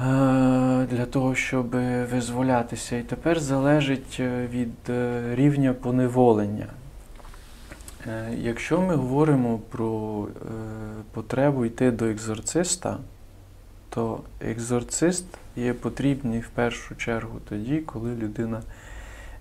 Е, 0.00 0.86
Для 0.90 1.06
того, 1.06 1.34
щоб 1.34 1.70
визволятися. 2.10 2.96
І 2.96 3.02
тепер 3.02 3.40
залежить 3.40 4.16
е, 4.20 4.46
від 4.46 4.72
е, 4.88 5.22
рівня 5.34 5.74
поневолення. 5.74 6.66
Якщо 8.36 8.80
ми 8.80 8.94
говоримо 8.94 9.58
про 9.58 10.26
потребу 11.12 11.64
йти 11.64 11.90
до 11.90 12.04
екзорциста, 12.04 12.98
то 13.90 14.20
екзорцист 14.40 15.24
є 15.56 15.74
потрібний 15.74 16.40
в 16.40 16.48
першу 16.48 16.96
чергу 16.96 17.40
тоді, 17.48 17.78
коли 17.78 18.14
людина 18.14 18.62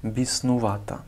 біснувата. 0.04 1.00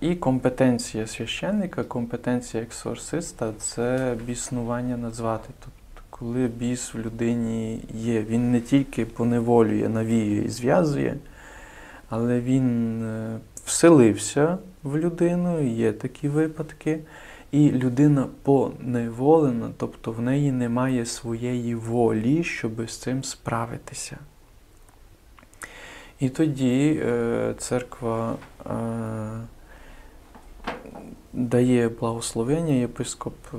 І 0.00 0.14
компетенція 0.14 1.06
священника, 1.06 1.84
компетенція 1.84 2.62
екзорциста 2.62 3.52
це 3.58 4.16
біснування 4.26 4.96
назвати. 4.96 5.48
Коли 6.22 6.46
біс 6.46 6.94
в 6.94 6.98
людині 6.98 7.80
є, 7.94 8.22
він 8.22 8.50
не 8.52 8.60
тільки 8.60 9.04
поневолює, 9.04 9.88
навіює 9.88 10.44
і 10.44 10.48
зв'язує, 10.48 11.16
але 12.08 12.40
він 12.40 13.02
е, 13.02 13.38
вселився 13.64 14.58
в 14.82 14.98
людину, 14.98 15.62
є 15.62 15.92
такі 15.92 16.28
випадки, 16.28 17.00
і 17.50 17.70
людина 17.70 18.26
поневолена, 18.42 19.70
тобто 19.76 20.12
в 20.12 20.20
неї 20.20 20.52
немає 20.52 21.06
своєї 21.06 21.74
волі, 21.74 22.44
щоб 22.44 22.90
з 22.90 22.96
цим 22.96 23.24
справитися. 23.24 24.18
І 26.20 26.28
тоді 26.28 27.02
е, 27.04 27.54
церква 27.58 28.36
е, 28.66 28.72
дає 31.32 31.88
благословення, 31.88 32.74
єпископ 32.74 33.34
е, 33.54 33.56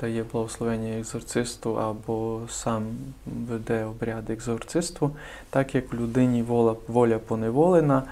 дає 0.00 0.24
благословення 0.32 0.98
екзорцисту 0.98 1.78
або 1.78 2.40
сам 2.48 2.84
веде 3.26 3.84
обряд 3.84 4.30
екзорцисту, 4.30 5.10
так 5.50 5.74
як 5.74 5.92
в 5.92 5.96
людині 5.96 6.42
воля, 6.42 6.76
воля 6.88 7.18
поневолена, 7.18 8.02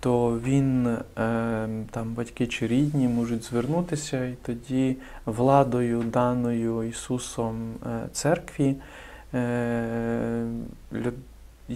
то 0.00 0.40
він, 0.44 0.86
е, 0.86 0.98
там 1.90 2.14
батьки 2.14 2.46
чи 2.46 2.66
рідні 2.66 3.08
можуть 3.08 3.44
звернутися, 3.44 4.24
і 4.24 4.34
тоді 4.42 4.96
владою, 5.26 6.02
даною 6.02 6.82
Ісусом 6.82 7.74
е, 7.86 8.08
церкві, 8.12 8.76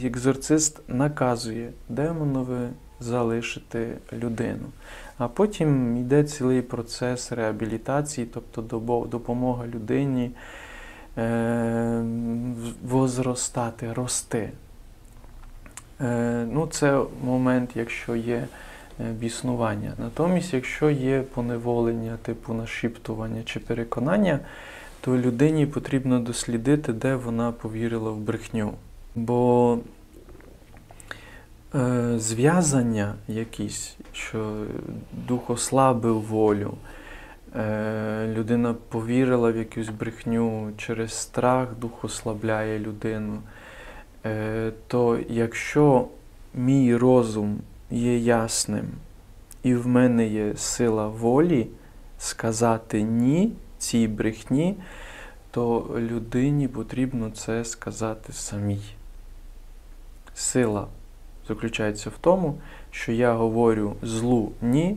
екзорцист 0.05 0.81
наказує 0.89 1.71
демонові 1.89 2.69
залишити 3.01 3.97
людину. 4.13 4.67
А 5.19 5.29
потім 5.29 5.97
йде 5.97 6.25
цілий 6.25 6.63
процес 6.63 7.33
реабілітації, 7.33 8.27
тобто 8.35 8.63
допомога 9.11 9.67
людині 9.67 10.31
е, 11.19 12.03
возростати, 12.83 13.93
рости. 13.93 14.51
Е, 16.01 16.47
ну, 16.53 16.67
це 16.67 17.03
момент, 17.25 17.71
якщо 17.75 18.17
є 18.17 18.47
е, 19.01 19.13
біснування. 19.13 19.93
Натомість, 19.99 20.55
якщо 20.55 20.91
є 20.91 21.23
поневолення, 21.23 22.17
типу 22.23 22.55
нашіптування 22.55 23.43
чи 23.45 23.61
переконання, 23.61 24.39
то 25.01 25.17
людині 25.17 25.67
потрібно 25.67 26.21
дослідити, 26.21 26.93
де 26.93 27.15
вона 27.15 27.53
повірила 27.53 28.11
в 28.11 28.17
брехню. 28.17 28.73
Бо 29.15 29.79
е, 31.75 32.15
зв'язання 32.19 33.15
якісь, 33.29 33.97
що 34.17 34.65
дух 35.13 35.51
ослабив 35.51 36.23
волю, 36.23 36.75
е, 37.57 38.35
людина 38.37 38.75
повірила 38.89 39.53
в 39.53 39.57
якусь 39.57 39.89
брехню 39.89 40.73
через 40.77 41.13
страх, 41.13 41.69
дух 41.81 42.05
ослабляє 42.05 42.79
людину. 42.79 43.39
Е, 44.27 44.73
то 44.87 45.19
якщо 45.29 46.09
мій 46.55 46.97
розум 46.97 47.59
є 47.91 48.19
ясним 48.19 48.87
і 49.63 49.75
в 49.75 49.87
мене 49.87 50.27
є 50.27 50.57
сила 50.57 51.09
волі 51.09 51.67
сказати 52.19 53.03
ні 53.03 53.53
цій 53.79 54.09
брехні, 54.09 54.77
то 55.51 55.91
людині 55.97 56.69
потрібно 56.69 57.31
це 57.31 57.65
сказати 57.65 58.33
самій. 58.33 58.83
Сила 60.35 60.87
заключається 61.49 62.11
в 62.11 62.19
тому, 62.21 62.59
що 62.97 63.13
я 63.13 63.35
говорю 63.35 63.97
злу 64.03 64.53
ні, 64.63 64.97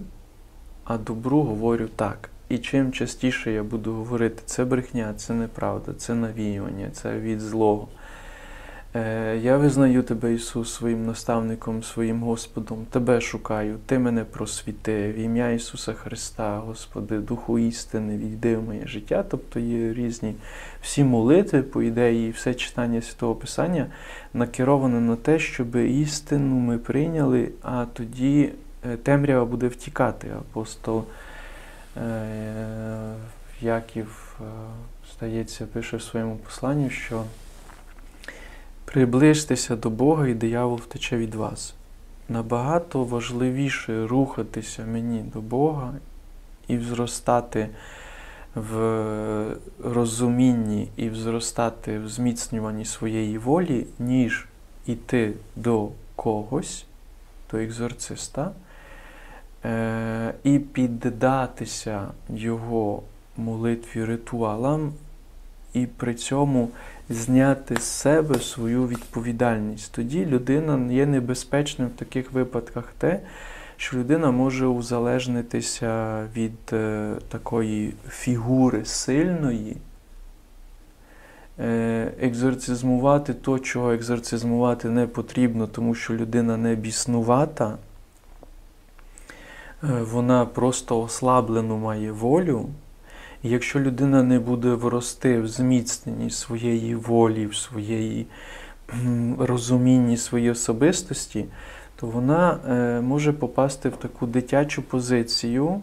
а 0.84 0.98
добру 0.98 1.42
говорю 1.42 1.88
так. 1.96 2.30
І 2.50 2.58
чим 2.58 2.92
частіше 2.92 3.52
я 3.52 3.64
буду 3.64 3.94
говорити, 3.94 4.42
це 4.46 4.66
брехня, 4.66 5.14
це 5.18 5.34
неправда, 5.34 5.94
це 5.94 6.16
навіювання, 6.16 6.90
це 6.94 7.20
від 7.20 7.42
злого. 7.42 7.88
Е, 8.96 9.38
Я 9.38 9.58
визнаю 9.58 10.04
тебе, 10.04 10.34
Ісус, 10.34 10.74
своїм 10.74 11.06
наставником, 11.06 11.84
своїм 11.84 12.24
Господом. 12.24 12.86
Тебе 12.90 13.22
шукаю, 13.22 13.78
Ти 13.86 14.00
мене 14.00 14.24
просвіти. 14.24 15.12
В 15.12 15.16
ім'я 15.20 15.50
Ісуса 15.52 15.94
Христа, 15.94 16.58
Господи, 16.58 17.18
Духу 17.18 17.60
істини, 17.60 18.18
війди 18.18 18.58
в 18.58 18.64
моє 18.64 18.88
життя. 18.88 19.26
Тобто 19.30 19.60
є 19.60 19.94
різні 19.94 20.36
всі 20.82 21.04
молитви, 21.04 21.62
по 21.62 21.82
ідеї, 21.82 22.32
все 22.32 22.54
читання 22.54 23.02
Святого 23.02 23.36
Писання 23.36 23.88
накероване 24.34 25.00
на 25.00 25.16
те, 25.16 25.40
щоб 25.40 25.76
істину 25.76 26.56
ми 26.56 26.78
прийняли, 26.78 27.50
а 27.62 27.86
тоді 27.94 28.50
е, 28.86 28.98
темрява 28.98 29.46
буде 29.46 29.68
втікати. 29.68 30.28
Апостол 30.40 31.04
е, 31.98 33.14
Яків, 33.62 34.40
здається, 35.16 35.66
пише 35.66 35.98
в 35.98 36.02
своєму 36.02 36.36
посланні, 36.36 36.90
що 36.90 37.24
приближтеся 38.92 39.76
до 39.76 39.90
Бога 39.90 40.28
і 40.28 40.34
диявол 40.34 40.78
втече 40.78 41.18
від 41.18 41.36
вас. 41.36 41.74
Набагато 42.30 43.04
важливіше 43.04 44.08
рухатися 44.08 44.86
мені 44.86 45.24
до 45.34 45.42
Бога 45.42 45.94
і 46.68 46.78
зростати 46.78 47.70
в 48.56 49.56
розумінні 49.84 50.90
і 50.98 51.10
зростати 51.10 52.00
в 52.00 52.10
зміцнюванні 52.10 52.86
своєї 52.86 53.38
волі, 53.38 53.88
ніж 54.00 54.48
іти 54.86 55.34
до 55.56 55.90
когось, 56.16 56.86
до 57.52 57.58
екзорциста, 57.58 58.52
е, 59.66 60.34
і 60.44 60.60
піддатися 60.60 62.08
його 62.30 63.04
молитві 63.38 64.06
ритуалам, 64.06 64.94
і 65.74 65.86
при 65.86 66.14
цьому 66.14 66.70
зняти 67.10 67.76
з 67.76 67.84
себе 67.84 68.40
свою 68.40 68.88
відповідальність. 68.88 69.92
Тоді 69.92 70.26
людина 70.26 70.94
є 70.94 71.06
небезпечним 71.06 71.88
в 71.88 71.92
таких 71.92 72.32
випадках 72.32 72.94
те, 72.98 73.20
що 73.78 73.98
людина 73.98 74.32
може 74.32 74.68
узалежнитися 74.68 76.24
від 76.36 76.74
е, 76.74 77.14
такої 77.30 77.94
фігури 78.10 78.86
сильної, 78.86 79.78
е, 81.60 82.12
екзорцизмувати 82.22 83.34
то, 83.34 83.60
чого 83.60 83.92
екзорцизмувати 83.92 84.90
не 84.90 85.08
потрібно, 85.08 85.68
тому 85.68 85.96
що 85.96 86.14
людина 86.14 86.58
не 86.58 86.76
біснувата, 86.76 87.78
е, 89.84 89.88
вона 90.12 90.46
просто 90.46 91.02
ослаблену 91.02 91.78
має 91.78 92.12
волю. 92.12 92.70
Якщо 93.44 93.80
людина 93.80 94.24
не 94.24 94.40
буде 94.40 94.70
врости 94.70 95.40
в 95.40 95.48
зміцненні 95.48 96.30
своєї 96.30 96.96
волі, 96.96 97.46
в 97.46 97.56
своєї 97.56 98.28
розумінні 99.40 100.18
своєї 100.18 100.52
особистості, 100.52 101.46
то 101.96 102.08
вона 102.08 102.60
е, 102.68 103.02
може 103.02 103.34
попасти 103.34 103.90
в 103.90 103.98
таку 103.98 104.26
дитячу 104.26 104.82
позицію 104.82 105.82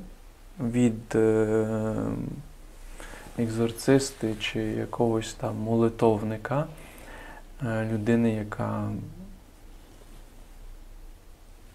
від 0.61 1.15
е, 1.15 1.95
екзорцисти 3.39 4.35
чи 4.41 4.61
якогось 4.61 5.35
там 5.35 5.57
молитовника, 5.57 6.67
е, 7.67 7.89
людини, 7.93 8.33
яка 8.33 8.91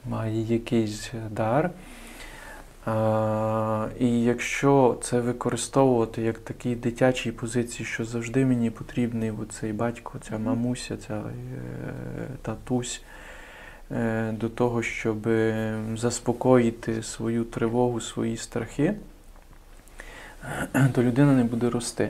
має 0.10 0.42
якийсь 0.42 1.12
дар. 1.32 1.72
І 4.00 4.24
якщо 4.24 4.98
це 5.02 5.20
використовувати 5.20 6.22
як 6.22 6.40
такій 6.40 6.76
дитячій 6.76 7.32
позиції, 7.32 7.86
що 7.86 8.06
завжди 8.06 8.46
мені 8.46 8.70
потрібний 8.70 9.34
цей 9.60 9.74
батько, 9.74 10.20
ця 10.30 10.38
мамуся, 10.38 10.98
ця 10.98 11.14
е, 11.14 11.24
татусь, 12.42 13.02
е, 13.92 14.32
до 14.32 14.50
того, 14.50 14.84
щоб 14.84 15.28
заспокоїти 15.96 17.04
свою 17.04 17.44
тривогу, 17.44 18.02
свої 18.02 18.38
страхи, 18.38 18.94
то 20.94 21.04
людина 21.04 21.32
не 21.32 21.44
буде 21.44 21.70
рости. 21.70 22.10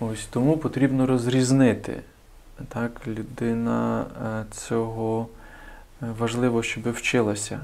Ось 0.00 0.26
Тому 0.26 0.56
потрібно 0.56 1.06
розрізнити. 1.06 2.00
Так, 2.68 3.06
Людина 3.06 4.06
е, 4.24 4.54
цього 4.54 5.28
важливо, 6.00 6.62
щоб 6.62 6.90
вчилася. 6.90 7.60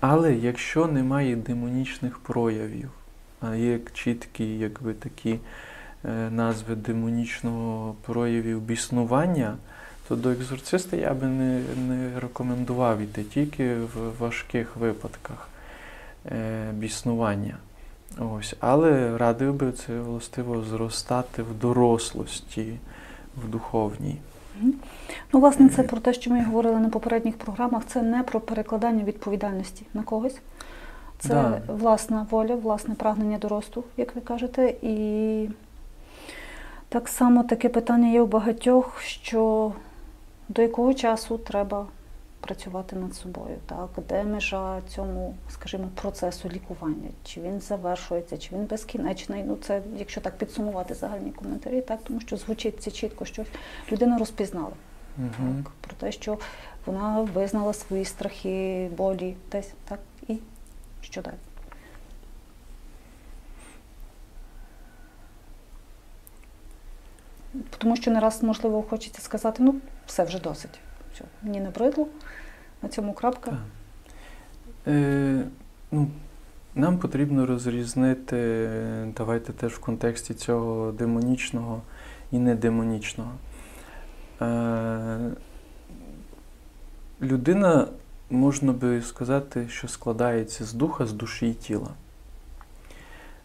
Але 0.00 0.34
якщо 0.34 0.86
немає 0.86 1.36
демонічних 1.36 2.18
проявів, 2.18 2.90
а 3.40 3.54
є 3.54 3.80
чіткі 3.92 4.58
якби, 4.58 4.94
такі 4.94 5.38
назви 6.30 6.74
демонічного 6.74 7.94
проявів 8.02 8.60
біснування, 8.60 9.56
то 10.08 10.16
до 10.16 10.30
екзорциста 10.30 10.96
я 10.96 11.14
би 11.14 11.26
не 11.26 11.62
не 11.88 12.20
рекомендував 12.20 13.00
іти 13.00 13.24
тільки 13.24 13.74
в 13.74 14.18
важких 14.18 14.76
випадках 14.76 15.48
е, 16.26 16.72
біснування. 16.72 17.56
Ось. 18.18 18.54
Але 18.60 19.18
радив 19.18 19.54
би 19.54 19.72
це 19.72 20.00
властиво 20.00 20.62
зростати 20.62 21.42
в 21.42 21.58
дорослості, 21.58 22.78
в 23.44 23.48
духовній. 23.48 24.18
Ну, 25.32 25.40
власне, 25.40 25.68
це 25.68 25.82
про 25.82 26.00
те, 26.00 26.12
що 26.12 26.30
ми 26.30 26.44
говорили 26.44 26.80
на 26.80 26.88
попередніх 26.88 27.38
програмах, 27.38 27.82
це 27.86 28.02
не 28.02 28.22
про 28.22 28.40
перекладання 28.40 29.04
відповідальності 29.04 29.86
на 29.94 30.02
когось. 30.02 30.36
Це 31.18 31.28
да. 31.28 31.60
власна 31.68 32.26
воля, 32.30 32.54
власне 32.54 32.94
прагнення 32.94 33.38
до 33.38 33.48
росту, 33.48 33.84
як 33.96 34.14
ви 34.14 34.20
кажете. 34.20 34.74
І 34.82 35.48
так 36.88 37.08
само 37.08 37.42
таке 37.42 37.68
питання 37.68 38.08
є 38.08 38.20
у 38.20 38.26
багатьох, 38.26 39.00
що 39.00 39.72
до 40.48 40.62
якого 40.62 40.94
часу 40.94 41.38
треба 41.38 41.86
працювати 42.44 42.96
над 42.96 43.14
собою, 43.14 43.56
так? 43.66 43.88
де 44.08 44.24
межа 44.24 44.80
цьому, 44.88 45.34
скажімо, 45.50 45.88
процесу 45.94 46.48
лікування, 46.48 47.08
чи 47.24 47.40
він 47.40 47.60
завершується, 47.60 48.38
чи 48.38 48.54
він 48.54 48.64
безкінечний. 48.64 49.44
Ну, 49.44 49.56
це, 49.56 49.82
якщо 49.96 50.20
так 50.20 50.38
підсумувати 50.38 50.94
загальні 50.94 51.30
коментарі, 51.30 51.80
так, 51.80 51.98
тому 52.04 52.20
що 52.20 52.36
звучить 52.36 52.82
це 52.82 52.90
чітко, 52.90 53.24
що 53.24 53.44
людина 53.92 54.18
розпізнала 54.18 54.72
угу. 55.18 55.54
так, 55.64 55.72
про 55.80 55.96
те, 55.96 56.12
що 56.12 56.38
вона 56.86 57.20
визнала 57.20 57.72
свої 57.72 58.04
страхи, 58.04 58.90
болі, 58.96 59.36
десь 59.52 59.72
так, 59.84 59.98
і 60.28 60.38
що 61.00 61.22
далі. 61.22 61.34
Тому 67.78 67.96
що 67.96 68.10
не 68.10 68.20
раз, 68.20 68.42
можливо, 68.42 68.82
хочеться 68.82 69.22
сказати, 69.22 69.62
ну, 69.62 69.74
все 70.06 70.24
вже 70.24 70.40
досить. 70.40 70.80
Все, 71.14 71.24
мені 71.42 71.60
не 71.60 71.70
бридло, 71.70 72.06
на 72.82 72.88
цьому 72.88 73.12
крапка. 73.12 73.58
Е, 74.86 75.44
ну, 75.92 76.10
Нам 76.74 76.98
потрібно 76.98 77.46
розрізнити, 77.46 78.68
давайте 79.16 79.52
теж 79.52 79.72
в 79.72 79.78
контексті 79.78 80.34
цього 80.34 80.92
демонічного 80.92 81.82
і 82.32 82.38
недемонічного. 82.38 83.30
Е, 84.40 85.30
людина, 87.22 87.88
можна 88.30 88.72
би 88.72 89.02
сказати, 89.02 89.68
що 89.68 89.88
складається 89.88 90.64
з 90.64 90.72
духа, 90.72 91.06
з 91.06 91.12
душі 91.12 91.50
і 91.50 91.54
тіла. 91.54 91.90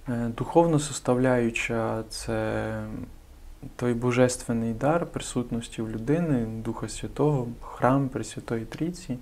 Е, 0.07 0.31
духовна 0.37 0.79
составляюча 0.79 2.03
це 2.09 2.71
той 3.75 3.93
божественний 3.93 4.73
дар 4.73 5.05
присутності 5.05 5.81
в 5.81 5.89
людини, 5.89 6.45
Духа 6.63 6.89
Святого, 6.89 7.47
храм 7.61 8.09
Пресвятої 8.09 8.65
Трійці. 8.65 9.17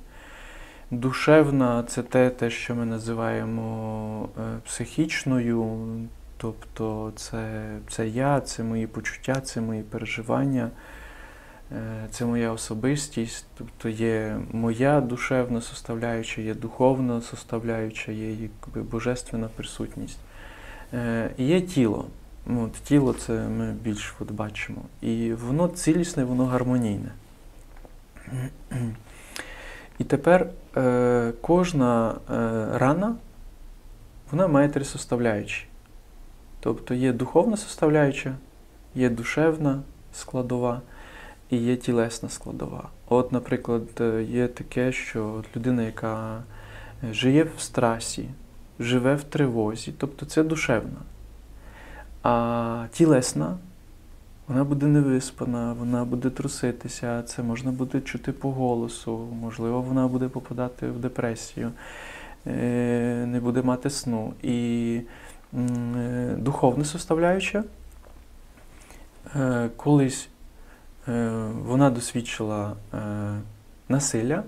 Душевна 0.91 1.83
це 1.83 2.03
те, 2.03 2.29
те, 2.29 2.49
що 2.49 2.75
ми 2.75 2.85
називаємо 2.85 4.29
е, 4.37 4.41
психічною, 4.65 5.87
тобто 6.37 7.11
це, 7.15 7.63
це 7.89 8.07
я, 8.07 8.41
це 8.41 8.63
мої 8.63 8.87
почуття, 8.87 9.41
це 9.41 9.61
мої 9.61 9.83
переживання, 9.83 10.69
е, 11.71 12.07
це 12.11 12.25
моя 12.25 12.51
особистість, 12.51 13.45
тобто 13.57 13.89
є 13.89 14.39
моя 14.51 15.01
душевна 15.01 15.61
составляюча, 15.61 16.41
є 16.41 16.53
духовна 16.53 17.21
составляюча, 17.21 18.11
є 18.11 18.31
якби 18.31 18.81
божественна 18.81 19.49
присутність. 19.55 20.19
Е, 20.93 21.29
і 21.37 21.45
є 21.45 21.61
тіло. 21.61 22.05
Ну, 22.49 22.63
от 22.63 22.73
Тіло 22.73 23.13
це 23.13 23.33
ми 23.33 23.71
більш 23.71 24.15
от 24.19 24.31
бачимо. 24.31 24.81
І 25.01 25.33
воно 25.33 25.67
цілісне, 25.67 26.23
воно 26.23 26.45
гармонійне. 26.45 27.11
І 29.99 30.03
тепер 30.03 30.49
е, 30.77 31.33
кожна 31.41 32.11
е, 32.11 32.67
рана 32.77 33.15
вона 34.31 34.47
має 34.47 34.69
три 34.69 34.85
составляючі. 34.85 35.65
Тобто 36.59 36.93
є 36.93 37.13
духовна 37.13 37.57
составляюча, 37.57 38.35
є 38.95 39.09
душевна 39.09 39.81
складова 40.13 40.81
і 41.49 41.57
є 41.57 41.75
тілесна 41.75 42.29
складова. 42.29 42.89
От, 43.09 43.31
наприклад, 43.31 43.83
е, 43.99 44.23
є 44.23 44.47
таке, 44.47 44.91
що 44.91 45.43
людина, 45.55 45.83
яка 45.83 46.43
живе 47.11 47.43
в 47.57 47.61
страсі, 47.61 48.29
живе 48.79 49.15
в 49.15 49.23
тривозі, 49.23 49.93
тобто 49.97 50.25
це 50.25 50.43
душевна. 50.43 50.97
А 52.23 52.85
тілесна 52.91 53.57
Вона 54.47 54.63
буде 54.63 54.85
невиспана, 54.85 55.73
вона 55.73 56.05
буде 56.05 56.29
труситися, 56.29 57.23
це 57.23 57.43
можна 57.43 57.71
буде 57.71 58.01
чути 58.01 58.31
по 58.31 58.51
голосу, 58.51 59.17
можливо, 59.41 59.81
вона 59.81 60.07
буде 60.07 60.27
попадати 60.27 60.87
в 60.87 60.99
депресію, 60.99 61.71
е, 62.47 63.25
не 63.27 63.39
буде 63.39 63.61
мати 63.61 63.89
сну. 63.89 64.33
І 64.41 65.01
е, 65.53 66.35
духовна 66.37 66.85
составляюча, 66.85 67.63
е, 69.35 69.69
колись 69.75 70.29
вона 71.65 71.89
досвідчила 71.89 72.73
насилля, 73.89 74.43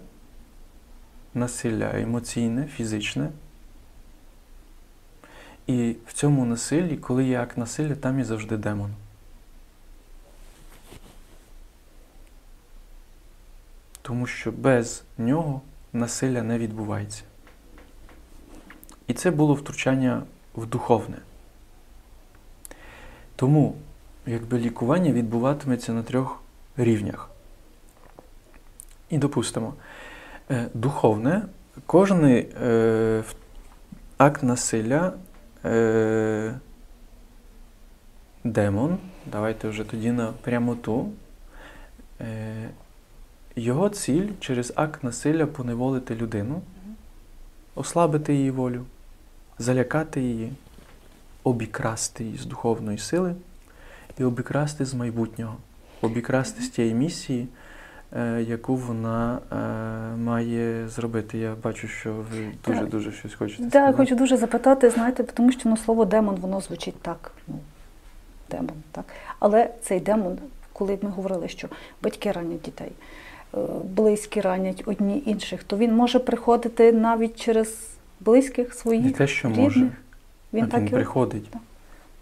насилля 1.33 1.91
емоційне, 1.93 2.65
фізичне. 2.65 3.29
І 5.69 5.95
в 6.07 6.13
цьому 6.13 6.45
насиллі, 6.45 6.97
коли 6.97 7.25
є 7.25 7.41
акт 7.41 7.57
насилля, 7.57 7.95
там 7.95 8.19
і 8.19 8.23
завжди 8.23 8.57
демон. 8.57 8.91
Тому 14.01 14.27
що 14.27 14.51
без 14.51 15.03
нього 15.17 15.61
насилля 15.93 16.41
не 16.41 16.57
відбувається. 16.57 17.23
І 19.07 19.13
це 19.13 19.31
було 19.31 19.53
втручання 19.53 20.23
в 20.55 20.65
духовне. 20.65 21.17
Тому, 23.35 23.75
якби 24.25 24.59
лікування 24.59 25.11
відбуватиметься 25.11 25.93
на 25.93 26.03
трьох 26.03 26.41
рівнях. 26.77 27.29
І 29.09 29.17
допустимо, 29.17 29.73
е, 30.51 30.69
духовне, 30.73 31.41
кожен 31.85 32.45
акт 34.17 34.43
насилля, 34.43 35.13
е, 35.65 36.59
демон, 38.43 38.97
давайте 39.25 39.67
вже 39.69 39.83
тоді 39.83 40.11
на 40.11 40.31
прямоту. 40.31 41.11
Е, 42.21 42.69
його 43.55 43.89
ціль 43.89 44.27
через 44.39 44.73
акт 44.75 45.03
насилля 45.03 45.45
поневолити 45.45 46.15
людину, 46.15 46.61
ослабити 47.75 48.35
її 48.35 48.51
волю, 48.51 48.85
залякати 49.57 50.21
її, 50.21 50.51
обікрасти 51.43 52.23
її 52.23 52.37
з 52.37 52.45
духовної 52.45 52.97
сили 52.97 53.35
і 54.19 54.23
обікрасти 54.23 54.85
з 54.85 54.93
майбутнього, 54.93 55.57
обікрасти 56.01 56.61
з 56.61 56.69
тієї 56.69 56.93
місії, 56.93 57.47
яку 58.47 58.75
вона 58.75 59.39
е, 59.51 59.55
має 60.17 60.87
зробити. 60.87 61.37
Я 61.37 61.55
бачу, 61.63 61.87
що 61.87 62.13
ви 62.13 62.45
дуже 62.67 62.79
Так. 62.79 62.89
дуже 62.89 63.11
щось 63.11 63.33
хочете. 63.33 63.63
Да, 63.63 63.69
сказати. 63.69 63.97
хочу 63.97 64.15
дуже 64.15 64.37
запитати, 64.37 64.89
знаєте, 64.89 65.23
тому 65.23 65.51
що 65.51 65.69
ну, 65.69 65.77
слово 65.77 66.05
демон, 66.05 66.35
воно 66.35 66.61
звучить 66.61 67.01
так. 67.01 67.31
Ну, 67.47 67.55
демон, 68.51 68.75
так. 68.91 69.05
Але 69.39 69.69
цей 69.81 69.99
демон, 69.99 70.37
коли 70.73 70.99
ми 71.01 71.09
говорили, 71.09 71.47
що 71.47 71.67
батьки 72.03 72.31
ранять 72.31 72.61
дітей, 72.61 72.91
е, 73.55 73.57
близькі 73.83 74.41
ранять 74.41 74.83
одні 74.85 75.23
інших, 75.25 75.63
то 75.63 75.77
він 75.77 75.95
може 75.95 76.19
приходити 76.19 76.91
навіть 76.91 77.41
через 77.41 77.89
близьких 78.19 78.73
своїх. 78.73 79.05
Не 79.05 79.11
те, 79.11 79.27
що 79.27 79.47
рідних. 79.47 79.63
може, 79.63 79.91
Він 80.53 80.63
а 80.63 80.67
так 80.67 80.79
він 80.81 80.87
і 80.87 80.91
приходить. 80.91 81.49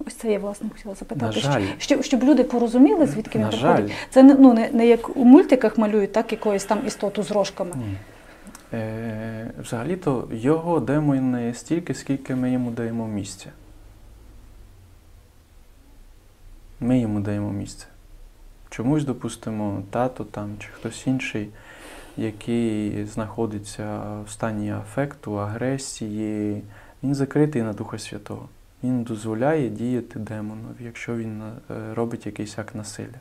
Ось 0.06 0.16
це 0.16 0.32
я 0.32 0.40
власне 0.40 0.70
хотіла 0.70 0.96
запитати. 0.96 1.26
На 1.26 1.32
жаль. 1.42 1.64
Щоб, 1.78 2.04
щоб 2.04 2.24
люди 2.24 2.44
порозуміли, 2.44 3.06
звідки 3.06 3.40
він 3.40 3.46
На 3.46 3.52
приходить. 3.52 3.88
жаль. 3.88 3.96
Це 4.10 4.24
ну, 4.24 4.54
не, 4.54 4.70
не 4.70 4.88
як 4.88 5.18
у 5.18 5.26
мультиках 5.26 5.78
малюють, 5.78 6.12
так 6.12 6.32
якоюсь 6.32 6.66
там 6.66 6.80
істоту 6.88 7.24
з 7.24 7.32
рожками. 7.32 7.72
Ні. 7.76 7.98
Е, 8.74 9.52
взагалі-то 9.60 10.28
його 10.32 10.80
демон 10.80 11.32
не 11.32 11.54
стільки, 11.54 11.94
скільки 11.94 12.36
ми 12.36 12.52
йому 12.52 12.72
даємо 12.72 13.08
місця. 13.08 13.50
Ми 16.80 17.00
йому 17.00 17.20
даємо 17.20 17.52
місце. 17.52 17.86
Чомусь, 18.70 19.04
допустимо, 19.04 19.84
тато 19.90 20.24
там 20.24 20.50
чи 20.60 20.68
хтось 20.68 21.08
інший, 21.08 21.50
який 22.18 23.06
знаходиться 23.06 24.02
в 24.26 24.30
стані 24.30 24.72
афекту, 24.72 25.40
агресії, 25.40 26.62
він 27.04 27.16
закритий 27.16 27.62
на 27.62 27.74
Духа 27.74 27.98
Святого. 27.98 28.50
Він 28.84 29.04
дозволяє 29.04 29.70
діяти 29.70 30.20
демонові, 30.20 30.84
якщо 30.84 31.16
він 31.16 31.42
е, 31.42 31.54
робить 31.94 32.26
якийсь 32.26 32.58
акт 32.60 32.76
насилля. 32.76 33.20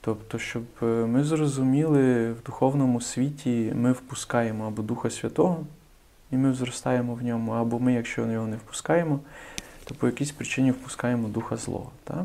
Тобто, 0.00 0.38
щоб 0.38 0.64
е, 0.82 0.86
ми 0.86 1.24
зрозуміли, 1.24 2.32
в 2.32 2.42
духовному 2.46 3.00
світі 3.00 3.72
ми 3.74 3.92
впускаємо 3.92 4.66
або 4.66 4.82
Духа 4.82 5.10
Святого, 5.10 5.66
і 6.30 6.36
ми 6.36 6.54
зростаємо 6.54 7.14
в 7.14 7.22
ньому, 7.22 7.52
або 7.52 7.78
ми, 7.78 7.92
якщо 7.92 8.26
його 8.26 8.46
не 8.46 8.56
впускаємо, 8.56 9.20
то 9.84 9.94
по 9.94 10.06
якійсь 10.06 10.30
причині 10.30 10.70
впускаємо 10.70 11.28
Духа 11.28 11.56
Злого. 11.56 11.90
Так? 12.04 12.24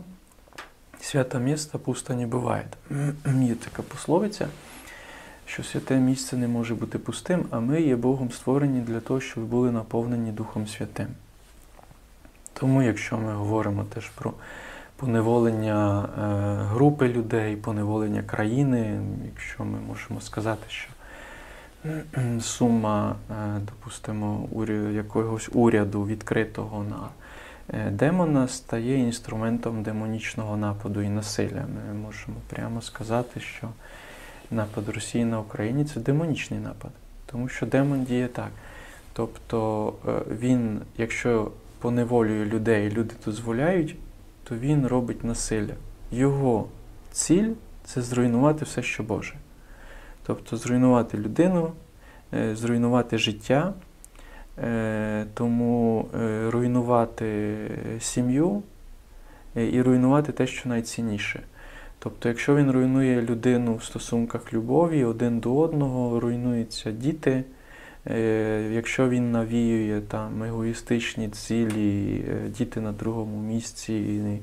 Свята 1.01 1.39
місто 1.39 1.79
пусто 1.79 2.13
не 2.13 2.27
буває. 2.27 2.65
Є 3.41 3.55
така 3.55 3.81
пословиця, 3.81 4.47
що 5.45 5.63
святе 5.63 5.97
місце 5.97 6.37
не 6.37 6.47
може 6.47 6.75
бути 6.75 6.99
пустим, 6.99 7.45
а 7.49 7.59
ми 7.59 7.81
є 7.81 7.95
Богом 7.95 8.31
створені 8.31 8.81
для 8.81 8.99
того, 8.99 9.21
щоб 9.21 9.43
були 9.43 9.71
наповнені 9.71 10.31
Духом 10.31 10.67
Святим. 10.67 11.07
Тому, 12.53 12.81
якщо 12.81 13.17
ми 13.17 13.33
говоримо 13.33 13.83
теж 13.83 14.09
про 14.09 14.33
поневолення 14.99 16.03
е, 16.03 16.63
групи 16.63 17.07
людей, 17.07 17.55
поневолення 17.55 18.23
країни, 18.23 19.01
якщо 19.25 19.65
ми 19.65 19.79
можемо 19.79 20.21
сказати, 20.21 20.65
що 20.67 20.89
сума, 22.41 23.15
е, 23.31 23.59
допустимо, 23.59 24.49
якогось 24.93 25.49
уряду 25.53 26.05
відкритого 26.05 26.83
на 26.83 27.09
е, 27.79 27.91
демона 27.91 28.47
стає 28.47 28.97
інструментом 28.97 29.83
демонічного 29.83 30.57
нападу 30.57 31.01
і 31.01 31.09
насилля. 31.09 31.65
Ми 31.87 31.93
можемо 31.93 32.37
прямо 32.49 32.81
сказати, 32.81 33.39
що 33.39 33.67
напад 34.51 34.89
Росії 34.89 35.25
на 35.25 35.39
Україні 35.39 35.85
це 35.85 35.99
демонічний 35.99 36.59
напад, 36.59 36.91
тому 37.25 37.49
що 37.49 37.65
демон 37.65 38.03
діє 38.03 38.27
так. 38.27 38.51
Тобто 39.13 39.93
він, 40.39 40.81
якщо 40.97 41.51
поневолює 41.79 42.45
людей, 42.45 42.89
люди 42.89 43.15
дозволяють, 43.25 43.95
то 44.43 44.55
він 44.55 44.87
робить 44.87 45.23
насилля. 45.23 45.73
Його 46.11 46.67
ціль 47.11 47.49
це 47.83 48.01
зруйнувати 48.01 48.65
все, 48.65 48.83
що 48.83 49.03
Боже. 49.03 49.33
Тобто 50.23 50.57
зруйнувати 50.57 51.17
людину, 51.17 51.71
е, 52.33 52.55
зруйнувати 52.55 53.17
життя, 53.17 53.73
е, 54.57 55.25
тому 55.33 56.05
е, 56.21 56.49
руйнувати 56.49 57.55
сім'ю 57.99 58.63
і 59.55 59.81
руйнувати 59.81 60.31
те, 60.31 60.47
що 60.47 60.69
найцінніше. 60.69 61.43
Тобто, 61.99 62.29
якщо 62.29 62.55
він 62.55 62.71
руйнує 62.71 63.21
людину 63.21 63.75
в 63.75 63.83
стосунках 63.83 64.53
любові 64.53 65.03
один 65.03 65.39
до 65.39 65.57
одного, 65.57 66.19
руйнуються 66.19 66.91
діти. 66.91 67.43
Е, 68.09 68.69
Якщо 68.73 69.09
він 69.09 69.31
навіює 69.31 70.01
там 70.01 70.43
егоїстичні 70.43 71.29
цілі, 71.29 72.21
е, 72.29 72.49
діти 72.49 72.81
на 72.81 72.91
другому 72.91 73.41
місці, 73.41 74.39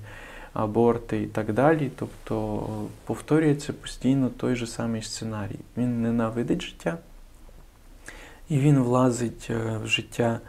аборти 0.52 1.22
і 1.22 1.26
так 1.26 1.52
далі, 1.52 1.90
тобто 1.96 2.66
повторюється 3.04 3.72
постійно 3.72 4.28
той 4.28 4.56
же 4.56 4.66
самий 4.66 5.02
сценарій. 5.02 5.58
Він 5.76 6.02
ненавидить 6.02 6.62
життя, 6.62 6.98
і 8.48 8.58
він 8.58 8.78
влазить 8.78 9.46
е, 9.50 9.78
в 9.84 9.86
життя 9.86 10.40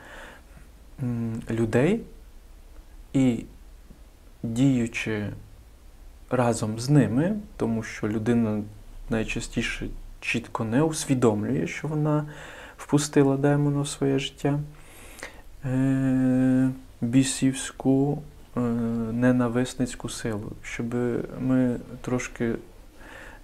людей 1.49 2.01
і 3.13 3.45
діючи 4.43 5.30
разом 6.30 6.80
з 6.80 6.89
ними, 6.89 7.36
тому 7.58 7.84
що 7.84 8.08
людина 8.08 8.63
найчастіше 9.10 9.88
чітко 10.21 10.63
не 10.63 10.84
усвідомлює, 10.84 11.67
що 11.67 11.88
вона 11.88 12.25
впустила 12.78 13.38
демона 13.38 13.82
в 13.82 13.88
своє 13.88 14.20
життя, 14.20 14.60
е, 15.66 16.70
бісівську 17.02 18.22
е, 18.58 18.60
ненависницьку 19.12 20.10
силу, 20.10 20.52
щоб 20.62 20.96
ми 21.40 21.80
трошки 22.02 22.56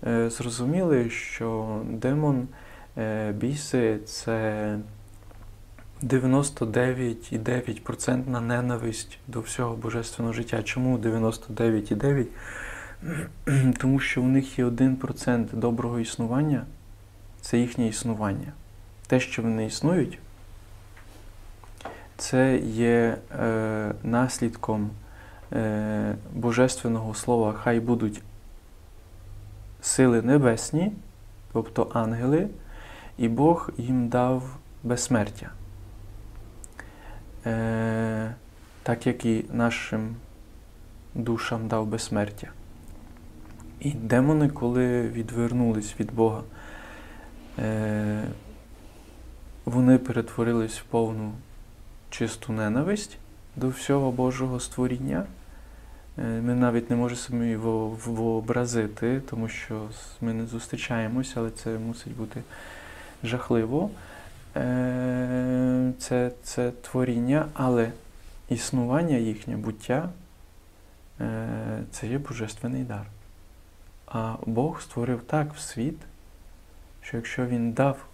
е, 0.08 0.30
зрозуміли, 0.30 1.10
що 1.10 1.82
демон 1.90 2.48
біси 3.34 4.00
це 4.06 4.78
99,9% 6.04 8.42
ненависть 8.42 9.20
до 9.28 9.42
всього 9.42 9.76
божественного 9.76 10.34
життя. 10.34 10.64
Чому 10.64 10.98
99,9%? 10.98 12.26
Тому 13.80 14.00
що 14.00 14.22
у 14.22 14.28
них 14.28 14.60
є 14.60 14.66
1% 14.66 15.46
доброго 15.54 16.00
існування 16.00 16.66
це 17.42 17.60
їхнє 17.60 17.88
існування. 17.88 18.54
Те, 19.14 19.20
що 19.20 19.42
вони 19.42 19.66
існують, 19.66 20.20
це 22.18 22.58
є 22.58 23.18
е, 23.40 23.92
наслідком 24.04 24.90
е, 25.52 26.16
божественного 26.34 27.14
слова, 27.14 27.54
хай 27.54 27.80
будуть 27.80 28.22
сили 29.82 30.22
небесні, 30.22 30.92
тобто 31.52 31.92
ангели, 31.94 32.48
і 33.18 33.28
Бог 33.28 33.70
їм 33.78 34.08
дав 34.08 34.58
безсмертя. 34.84 35.50
Е, 37.46 38.36
так 38.84 39.08
як 39.08 39.26
і 39.26 39.46
нашим 39.52 40.16
душам 41.16 41.68
дав 41.68 41.86
безсмертя. 41.88 42.48
І 43.80 43.92
демони, 43.92 44.50
коли 44.50 45.02
відвернулись 45.02 46.00
від 46.00 46.14
Бога, 46.16 46.42
е, 47.60 48.24
вони 49.66 49.98
перетворились 49.98 50.80
в 50.80 50.84
повну 50.84 51.32
чисту 52.10 52.54
ненависть 52.54 53.18
до 53.56 53.70
всього 53.70 54.12
Божого 54.12 54.60
створіння. 54.60 55.26
Е, 56.18 56.22
Ми 56.42 56.56
навіть 56.56 56.90
не 56.90 56.96
можемо 56.96 57.60
во- 57.60 57.90
вообразити, 57.90 59.22
тому 59.30 59.48
що 59.50 59.88
ми 60.22 60.34
не 60.34 60.46
зустрічаємося, 60.46 61.34
але 61.38 61.50
це 61.52 61.78
мусить 61.78 62.16
бути 62.16 62.42
жахливо. 63.24 63.90
Е, 64.56 65.92
Це, 66.00 66.32
це 66.44 66.72
творіння, 66.72 67.46
але 67.54 67.92
існування 68.50 69.16
їхнє 69.18 69.58
буття 69.58 70.10
е, 71.22 71.84
це 71.92 72.08
є 72.08 72.18
божественний 72.18 72.84
дар. 72.84 73.06
А 74.08 74.36
Бог 74.46 74.82
створив 74.82 75.22
так 75.28 75.54
в 75.54 75.60
світ, 75.60 75.98
що 77.02 77.18
якщо 77.18 77.46
Він 77.46 77.72
дав 77.72 78.06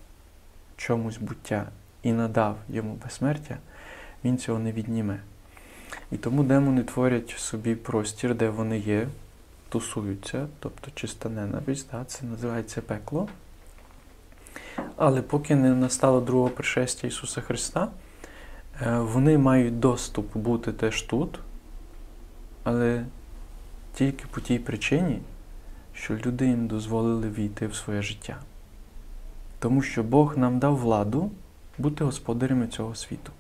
чомусь 0.80 1.18
буття 1.18 1.68
і 2.04 2.12
надав 2.12 2.58
йому 2.70 2.94
безсмертя, 3.04 3.58
він 4.24 4.38
цього 4.38 4.60
не 4.60 4.72
відніме. 4.72 5.20
І 6.12 6.18
тому 6.18 6.44
демони 6.44 6.84
творять 6.84 7.30
собі 7.30 7.76
простір, 7.76 8.36
де 8.36 8.50
вони 8.50 8.80
є, 8.80 9.08
тусуються, 9.70 10.48
тобто 10.60 10.92
чиста 10.96 11.30
ненависть, 11.30 11.88
да, 11.92 12.06
це 12.06 12.26
називається 12.26 12.82
пекло. 12.82 13.28
Але 14.96 15.22
поки 15.22 15.56
не 15.56 15.76
настало 15.76 16.22
другого 16.22 16.50
пришестя 16.50 17.08
Ісуса 17.08 17.42
Христа, 17.42 17.88
е, 18.82 19.00
вони 19.00 19.38
мають 19.38 19.80
доступ 19.80 20.38
бути 20.38 20.74
теж 20.74 21.02
тут, 21.02 21.40
але 22.64 23.06
тільки 23.94 24.26
по 24.32 24.42
тій 24.42 24.60
причині, 24.60 25.20
що 25.94 26.16
люди 26.16 26.48
їм 26.48 26.68
дозволили 26.68 27.30
війти 27.30 27.68
в 27.68 27.76
своє 27.76 28.02
життя. 28.02 28.38
Тому 29.60 29.82
що 29.82 30.04
Бог 30.04 30.38
нам 30.38 30.60
дав 30.60 30.78
владу 30.78 31.32
бути 31.78 32.04
господарями 32.04 32.68
цього 32.68 32.96
світу. 32.96 33.32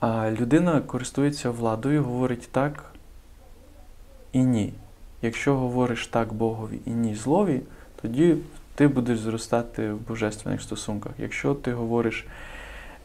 А 0.00 0.30
людина 0.30 0.80
користується 0.80 1.50
владою, 1.50 2.04
говорить 2.04 2.48
так 2.52 2.92
і 4.32 4.44
ні. 4.44 4.72
Якщо 5.22 5.56
говориш 5.56 6.06
так 6.06 6.32
Богові 6.32 6.78
і 6.86 6.90
ні 6.90 7.14
злові, 7.14 7.60
тоді 8.02 8.36
ти 8.74 8.88
будеш 8.88 9.18
зростати 9.18 9.92
в 9.92 10.08
божественних 10.08 10.62
стосунках. 10.62 11.12
Якщо 11.18 11.54
ти 11.54 11.72
говориш 11.72 12.26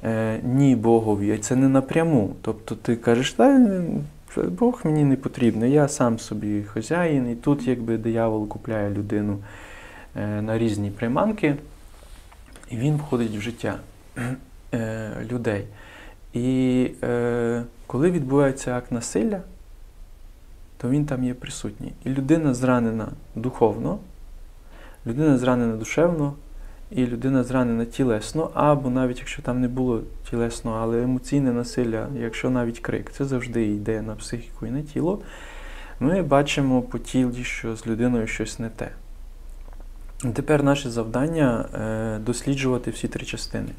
е, 0.04 0.40
ні 0.44 0.76
Богові, 0.76 1.36
і 1.36 1.38
це 1.38 1.56
не 1.56 1.70
напряму, 1.70 2.36
тобто 2.42 2.76
ти 2.76 2.96
кажеш, 2.96 3.34
та 3.34 3.70
Бог 4.36 4.82
мені 4.84 5.04
не 5.04 5.16
потрібний, 5.16 5.72
я 5.72 5.88
сам 5.88 6.20
собі 6.20 6.64
хазяїн, 6.64 7.30
і 7.32 7.36
тут 7.36 7.68
якби 7.68 7.98
диявол 7.98 8.48
купляє 8.48 8.90
людину 8.90 9.38
е, 10.16 10.42
на 10.42 10.58
різні 10.58 10.92
приманки, 10.92 11.56
і 12.70 12.78
він 12.78 12.96
входить 12.96 13.36
в 13.38 13.42
життя 13.42 13.80
е, 14.74 15.12
людей. 15.32 15.66
І 16.34 16.92
е, 17.04 17.64
коли 17.88 18.12
відбувається 18.12 18.78
акт 18.78 18.92
насилля, 18.92 19.42
то 20.78 20.90
він 20.90 21.06
там 21.06 21.24
є 21.24 21.34
присутній. 21.34 21.94
І 22.06 22.10
людина 22.10 22.54
зранена 22.54 23.08
духовно, 23.36 24.00
людина 25.06 25.38
зранена 25.38 25.76
душевно, 25.76 26.34
і 26.92 27.06
людина 27.06 27.44
зранена 27.44 27.86
тілесно, 27.86 28.52
або 28.54 28.90
навіть 28.90 29.20
якщо 29.20 29.42
там 29.42 29.62
не 29.62 29.68
було 29.68 30.02
тілесно, 30.30 30.72
але 30.72 31.04
емоційне 31.04 31.52
насилля, 31.52 32.08
якщо 32.20 32.50
навіть 32.50 32.80
крик, 32.80 33.12
це 33.12 33.26
завжди 33.26 33.66
йде 33.66 34.02
на 34.02 34.16
психіку 34.16 34.66
і 34.66 34.72
на 34.72 34.82
тіло, 34.82 35.20
ми 36.00 36.22
бачимо 36.22 36.82
по 36.82 37.00
тілі, 37.00 37.44
що 37.44 37.76
з 37.76 37.88
людиною 37.88 38.28
щось 38.28 38.60
не 38.60 38.70
те. 38.70 38.90
Тепер 40.18 40.64
наше 40.64 40.90
завдання 40.90 41.66
е, 41.74 42.20
досліджувати 42.20 42.92
всі 42.92 43.08
три 43.08 43.26
частини. 43.26 43.70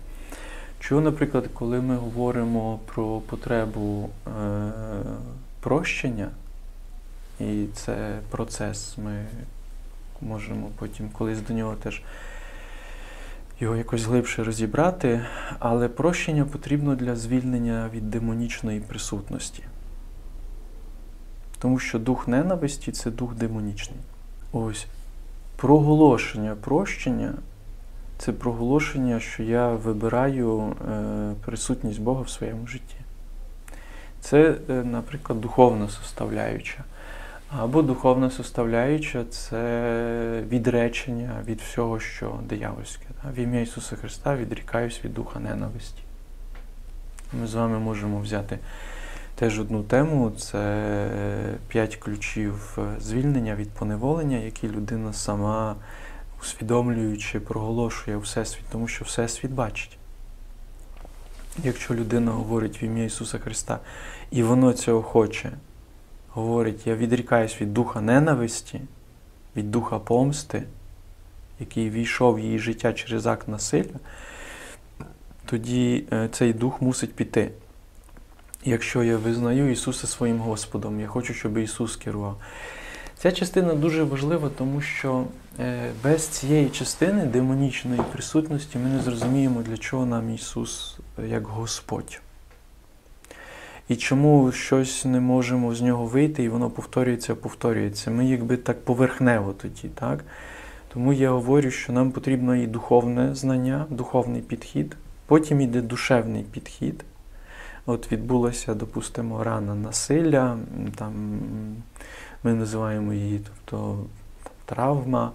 Чого, 0.80 1.00
наприклад, 1.00 1.48
коли 1.54 1.80
ми 1.80 1.96
говоримо 1.96 2.80
про 2.86 3.20
потребу 3.20 4.10
е, 4.26 4.30
прощення, 5.60 6.28
і 7.40 7.66
це 7.74 8.18
процес, 8.30 8.98
ми 8.98 9.24
можемо 10.20 10.70
потім 10.78 11.10
колись 11.10 11.40
до 11.40 11.54
нього 11.54 11.74
теж 11.74 12.02
його 13.60 13.76
якось 13.76 14.04
глибше 14.04 14.44
розібрати, 14.44 15.20
але 15.58 15.88
прощення 15.88 16.44
потрібно 16.44 16.94
для 16.94 17.16
звільнення 17.16 17.90
від 17.94 18.10
демонічної 18.10 18.80
присутності. 18.80 19.62
Тому 21.58 21.78
що 21.78 21.98
дух 21.98 22.28
ненависті 22.28 22.92
це 22.92 23.10
дух 23.10 23.34
демонічний. 23.34 24.00
Ось 24.52 24.86
проголошення 25.58 26.56
прощення 26.60 27.34
це 28.18 28.32
проголошення, 28.32 29.20
що 29.20 29.42
я 29.42 29.68
вибираю 29.68 30.76
е, 30.90 31.34
присутність 31.44 32.00
Бога 32.00 32.22
в 32.22 32.28
своєму 32.28 32.66
житті. 32.66 32.96
Це, 34.20 34.54
е, 34.70 34.72
наприклад, 34.72 35.40
духовна 35.40 35.88
составляюча. 35.88 36.84
Або 37.58 37.82
духовна 37.82 38.30
составляюча 38.30 39.24
це 39.24 40.42
відречення 40.48 41.42
від 41.46 41.60
всього, 41.60 42.00
що 42.00 42.38
диявольське. 42.48 43.06
В 43.34 43.38
ім'я 43.38 43.60
Ісуса 43.60 43.96
Христа 43.96 44.36
відрікаюсь 44.36 45.04
від 45.04 45.14
духа 45.14 45.40
ненависті. 45.40 46.02
Ми 47.40 47.46
з 47.46 47.54
вами 47.54 47.78
можемо 47.78 48.20
взяти 48.20 48.58
теж 49.38 49.60
одну 49.60 49.82
тему 49.82 50.32
це 50.38 51.10
п'ять 51.68 51.96
ключів 51.96 52.78
звільнення 53.00 53.54
від 53.54 53.70
поневолення, 53.70 54.36
які 54.36 54.68
людина 54.68 55.12
сама 55.12 55.76
усвідомлюючи, 56.42 57.40
проголошує 57.40 58.16
Всесвіт, 58.16 58.64
тому 58.72 58.88
що 58.88 59.04
Всесвіт 59.04 59.50
бачить. 59.50 59.98
Якщо 61.64 61.94
людина 61.94 62.30
говорить 62.30 62.82
в 62.82 62.84
ім'я 62.84 63.04
Ісуса 63.04 63.38
Христа, 63.38 63.78
і 64.30 64.42
воно 64.42 64.72
цього 64.72 65.02
хоче, 65.02 65.50
говорить, 66.28 66.86
я 66.86 66.94
відрікаюсь 66.94 67.60
від 67.60 67.74
духа 67.74 68.00
ненависті, 68.00 68.80
від 69.56 69.70
духа 69.70 69.98
помсти, 69.98 70.62
який 71.60 71.90
війшов 71.90 72.34
в 72.34 72.40
її 72.40 72.58
життя 72.58 72.92
через 72.92 73.26
акт 73.26 73.48
насилля, 73.48 73.98
тоді 75.46 76.04
цей 76.32 76.52
дух 76.52 76.82
мусить 76.82 77.14
піти. 77.14 77.50
Якщо 78.64 79.02
я 79.02 79.16
визнаю 79.16 79.70
Ісуса 79.70 80.06
своїм 80.06 80.38
Господом, 80.38 81.00
я 81.00 81.06
хочу, 81.06 81.34
щоб 81.34 81.58
Ісус 81.58 81.96
керував. 81.96 82.40
Ця 83.18 83.32
частина 83.32 83.74
дуже 83.74 84.04
важлива, 84.04 84.50
тому 84.58 84.80
що 84.80 85.24
без 86.04 86.28
цієї 86.28 86.68
частини 86.68 87.26
демонічної 87.26 88.00
присутності 88.12 88.78
ми 88.78 88.88
не 88.88 89.02
зрозуміємо, 89.02 89.62
для 89.62 89.76
чого 89.76 90.06
нам 90.06 90.34
Ісус 90.34 90.98
як 91.28 91.46
Господь. 91.46 92.20
І 93.88 93.96
чому 93.96 94.52
щось 94.52 95.04
не 95.04 95.20
можемо 95.20 95.74
з 95.74 95.82
нього 95.82 96.06
вийти, 96.06 96.42
і 96.42 96.48
воно 96.48 96.70
повторюється, 96.70 97.34
повторюється. 97.34 98.10
Ми 98.10 98.26
якби 98.26 98.56
так 98.56 98.84
поверхнево 98.84 99.52
тоді. 99.52 99.88
так? 99.94 100.24
Тому 100.92 101.12
я 101.12 101.30
говорю, 101.30 101.70
що 101.70 101.92
нам 101.92 102.10
потрібно 102.10 102.56
і 102.56 102.66
духовне 102.66 103.34
знання, 103.34 103.86
духовний 103.90 104.42
підхід, 104.42 104.96
потім 105.26 105.60
іде 105.60 105.80
душевний 105.80 106.42
підхід. 106.42 107.04
От 107.88 108.12
відбулася, 108.12 108.74
допустимо, 108.74 109.44
рана 109.44 109.74
насилля, 109.74 110.58
там 110.96 111.40
ми 112.42 112.54
називаємо 112.54 113.12
її 113.12 113.40
тобто, 113.44 114.04
травма, 114.64 115.32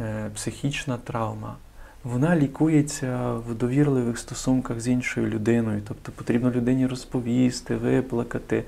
е, 0.00 0.30
психічна 0.34 0.96
травма. 0.96 1.56
Вона 2.04 2.36
лікується 2.36 3.32
в 3.32 3.54
довірливих 3.54 4.18
стосунках 4.18 4.80
з 4.80 4.88
іншою 4.88 5.26
людиною. 5.26 5.82
Тобто 5.88 6.12
потрібно 6.12 6.50
людині 6.50 6.86
розповісти, 6.86 7.76
виплакати, 7.76 8.64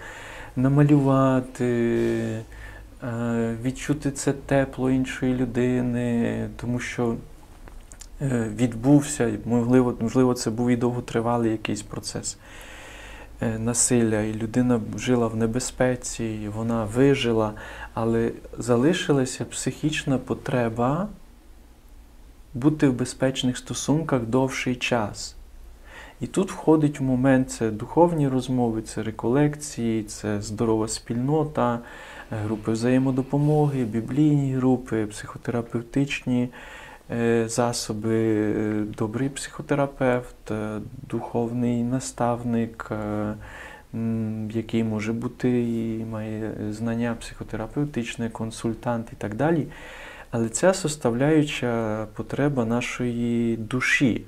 намалювати, 0.57 1.65
е, 3.03 3.57
відчути 3.63 4.11
це 4.11 4.33
тепло 4.33 4.91
іншої 4.91 5.35
людини, 5.35 6.49
тому 6.57 6.79
що 6.79 7.17
е, 8.23 8.51
відбувся, 8.57 9.31
можливо, 9.45 9.95
можливо, 10.01 10.35
це 10.35 10.51
був 10.51 10.71
і 10.71 10.77
довготривалий 10.77 11.51
якийсь 11.51 11.83
процес 11.83 12.39
насилля, 13.59 14.21
і 14.21 14.35
людина 14.35 14.81
жила 14.97 15.27
в 15.27 15.37
небезпеці, 15.37 16.25
і 16.25 16.49
вона 16.49 16.85
вижила, 16.85 17.53
але 17.95 18.33
залишилася 18.59 19.45
психічна 19.45 20.19
потреба 20.19 21.09
бути 22.55 22.89
в 22.89 22.93
безпечних 22.93 23.59
стосунках 23.59 24.23
довший 24.23 24.77
час. 24.77 25.37
І 26.21 26.27
тут 26.27 26.53
входить 26.53 27.01
в 27.01 27.03
момент 27.03 27.51
це 27.51 27.71
духовні 27.71 28.29
розмови, 28.29 28.83
це 28.83 29.03
реколекції, 29.03 30.03
це 30.03 30.43
здорова 30.43 30.89
спільнота, 30.89 31.79
групи 32.31 32.73
взаємодопомоги, 32.73 33.85
біблійні 33.85 34.55
групи, 34.55 35.07
психотерапевтичні 35.07 36.49
засоби, 37.47 38.55
добрий 38.99 39.29
психотерапевт, 39.29 40.53
духовний 41.11 41.83
наставник, 41.83 42.91
який 44.51 44.85
може 44.85 45.13
бути 45.13 45.63
і 45.63 46.05
має 46.05 46.53
знання 46.71 47.17
психотерапевтичне, 47.21 48.31
консультант 48.31 49.09
і 49.13 49.17
так 49.17 49.35
далі. 49.35 49.67
Але 50.31 50.49
ця 50.49 50.75
составляюча 50.75 52.07
потреба 52.15 52.65
нашої 52.65 53.57
душі. 53.57 54.25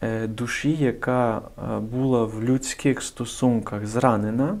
Е, 0.00 0.26
Душі, 0.26 0.76
яка 0.76 1.38
е, 1.38 1.78
була 1.78 2.24
в 2.24 2.44
людських 2.44 3.02
стосунках 3.02 3.86
зранена, 3.86 4.58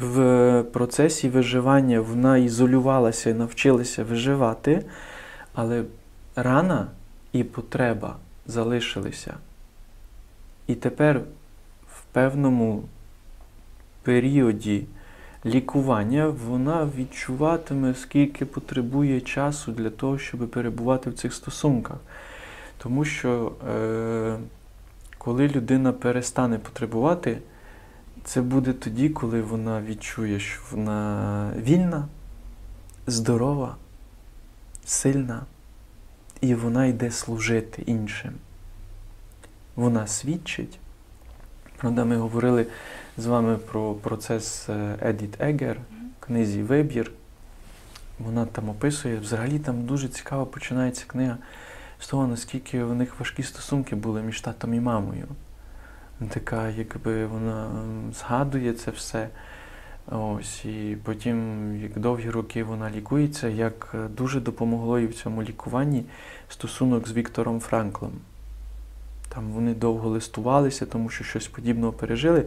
в 0.00 0.62
процесі 0.62 1.28
виживання 1.28 2.00
вона 2.00 2.38
ізолювалася 2.38 3.30
і 3.30 3.34
навчилася 3.34 4.04
виживати, 4.04 4.84
але 5.54 5.84
рана 6.36 6.86
і 7.32 7.44
потреба 7.44 8.16
залишилися. 8.46 9.34
І 10.66 10.74
тепер 10.74 11.20
в 11.92 12.02
певному 12.12 12.84
періоді 14.02 14.84
лікування 15.46 16.28
вона 16.46 16.88
відчуватиме, 16.96 17.94
скільки 17.94 18.44
потребує 18.44 19.20
часу 19.20 19.72
для 19.72 19.90
того, 19.90 20.18
щоб 20.18 20.50
перебувати 20.50 21.10
в 21.10 21.14
цих 21.14 21.34
стосунках. 21.34 21.96
Тому 22.78 23.04
що 23.04 23.52
е, 23.68 24.36
коли 25.18 25.48
людина 25.48 25.92
перестане 25.92 26.58
потребувати, 26.58 27.38
це 28.24 28.42
буде 28.42 28.72
тоді, 28.72 29.08
коли 29.08 29.42
вона 29.42 29.82
відчує, 29.82 30.40
що 30.40 30.60
вона 30.70 31.52
вільна, 31.56 32.08
здорова, 33.06 33.76
сильна, 34.84 35.42
і 36.40 36.54
вона 36.54 36.86
йде 36.86 37.10
служити 37.10 37.82
іншим. 37.82 38.32
Вона 39.76 40.06
свідчить. 40.06 40.78
Правда, 41.76 42.04
ми 42.04 42.16
говорили 42.16 42.66
з 43.16 43.26
вами 43.26 43.56
про 43.56 43.94
процес 43.94 44.68
е, 44.68 44.98
Едіт 45.02 45.40
Егер 45.40 45.76
книзі 46.20 46.62
Вибір. 46.62 47.12
Вона 48.18 48.46
там 48.46 48.68
описує, 48.68 49.18
взагалі 49.18 49.58
там 49.58 49.82
дуже 49.82 50.08
цікаво 50.08 50.46
починається 50.46 51.04
книга 51.06 51.38
з 52.00 52.08
того, 52.08 52.26
наскільки 52.26 52.82
у 52.82 52.94
них 52.94 53.20
важкі 53.20 53.42
стосунки 53.42 53.96
були 53.96 54.22
між 54.22 54.40
татом 54.40 54.74
і 54.74 54.80
мамою. 54.80 55.26
Така, 56.28 56.68
якби 56.68 57.26
вона 57.26 57.70
згадує 58.12 58.72
це 58.72 58.90
все. 58.90 59.28
Ось, 60.10 60.64
і 60.64 60.96
потім, 61.04 61.60
як 61.82 61.98
довгі 61.98 62.30
роки 62.30 62.64
вона 62.64 62.90
лікується, 62.90 63.48
як 63.48 63.92
е, 63.94 64.08
дуже 64.08 64.40
допомогло 64.40 64.98
їй 64.98 65.06
в 65.06 65.14
цьому 65.14 65.42
лікуванні 65.42 66.04
стосунок 66.48 67.08
з 67.08 67.12
Віктором 67.12 67.60
Франклом. 67.60 68.12
Там 69.28 69.50
вони 69.50 69.74
довго 69.74 70.08
листувалися, 70.08 70.86
тому 70.86 71.08
що 71.08 71.24
щось 71.24 71.48
подібного 71.48 71.92
пережили. 71.92 72.44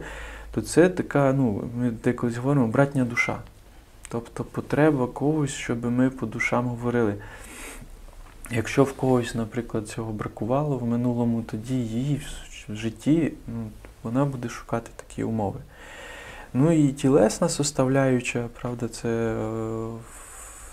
То 0.50 0.62
це 0.62 0.88
така, 0.88 1.32
ну, 1.32 1.70
ми 1.78 1.90
деколи 1.90 2.32
говоримо, 2.32 2.66
братня 2.66 3.04
душа. 3.04 3.38
Тобто 4.08 4.44
потреба 4.44 5.06
когось, 5.06 5.50
щоб 5.50 5.84
ми 5.84 6.10
по 6.10 6.26
душам 6.26 6.66
говорили. 6.66 7.14
Якщо 8.50 8.84
в 8.84 8.92
когось, 8.92 9.34
наприклад, 9.34 9.88
цього 9.88 10.12
бракувало 10.12 10.78
в 10.78 10.86
минулому, 10.86 11.42
тоді 11.42 11.74
її 11.74 12.20
в 12.68 12.74
житті 12.74 13.32
ну, 13.48 13.70
вона 14.02 14.24
буде 14.24 14.48
шукати 14.48 14.90
такі 14.96 15.24
умови. 15.24 15.60
Ну 16.54 16.72
і 16.72 16.92
тілесна 16.92 17.48
составляюча, 17.48 18.48
правда, 18.60 18.88
це 18.88 19.08
е, 19.08 19.88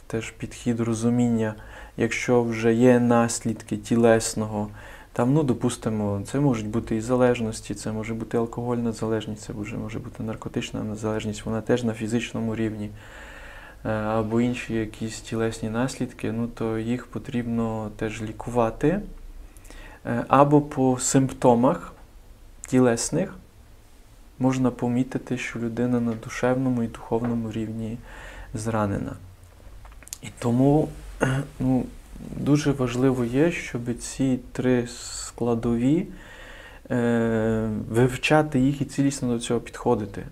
теж 0.08 0.32
підхід 0.32 0.80
розуміння, 0.80 1.56
якщо 1.98 2.44
вже 2.44 2.74
є 2.74 3.00
наслідки 3.00 3.78
тілесного, 3.78 4.70
там, 5.14 5.34
ну, 5.34 5.44
допустимо, 5.44 6.22
це 6.26 6.39
можуть 6.39 6.68
бути 6.68 6.96
і 6.96 7.02
залежності, 7.02 7.76
це 7.76 7.92
може 7.92 8.14
бути 8.14 8.38
алкогольна 8.38 8.92
залежність, 8.92 9.42
це 9.42 9.54
вже 9.54 9.78
може 9.78 10.00
бути 10.00 10.24
наркотична 10.24 10.96
залежність, 10.96 11.46
вона 11.46 11.62
теж 11.62 11.84
на 11.84 11.94
фізичному 11.94 12.56
рівні. 12.56 12.89
Е, 13.86 13.89
Або 13.89 14.42
інші 14.42 14.74
якісь 14.74 15.22
тілесні 15.22 15.70
наслідки, 15.70 16.32
ну 16.32 16.48
то 16.48 16.78
їх 16.78 17.08
потрібно 17.08 17.92
теж 17.96 18.22
лікувати. 18.22 19.02
Е, 20.06 20.26
Або 20.28 20.62
по 20.62 20.99
симптомах 20.99 21.93
тілесних 22.68 23.36
можна 24.39 24.72
помітити, 24.72 25.38
що 25.38 25.60
людина 25.60 25.99
на 25.99 26.12
душевному 26.12 26.84
і 26.84 26.88
духовному 26.88 27.52
рівні 27.52 27.97
зранена. 28.54 29.14
І 30.22 30.28
тому 30.39 30.89
ну, 31.60 31.86
дуже 32.38 32.72
важливо 32.72 33.26
є, 33.26 33.52
щоб 33.52 33.97
ці 33.99 34.39
три 34.52 34.88
складові 34.88 36.08
е, 36.91 37.70
вивчати 37.89 38.60
їх 38.60 38.82
і 38.82 38.86
цілісно 38.86 39.34
до 39.34 39.39
цього 39.39 39.60
підходити. 39.60 40.24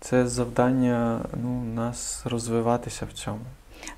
Це 0.00 0.26
завдання 0.26 1.20
ну, 1.42 1.64
нас 1.74 2.22
розвиватися 2.26 3.06
в 3.06 3.12
цьому. 3.12 3.40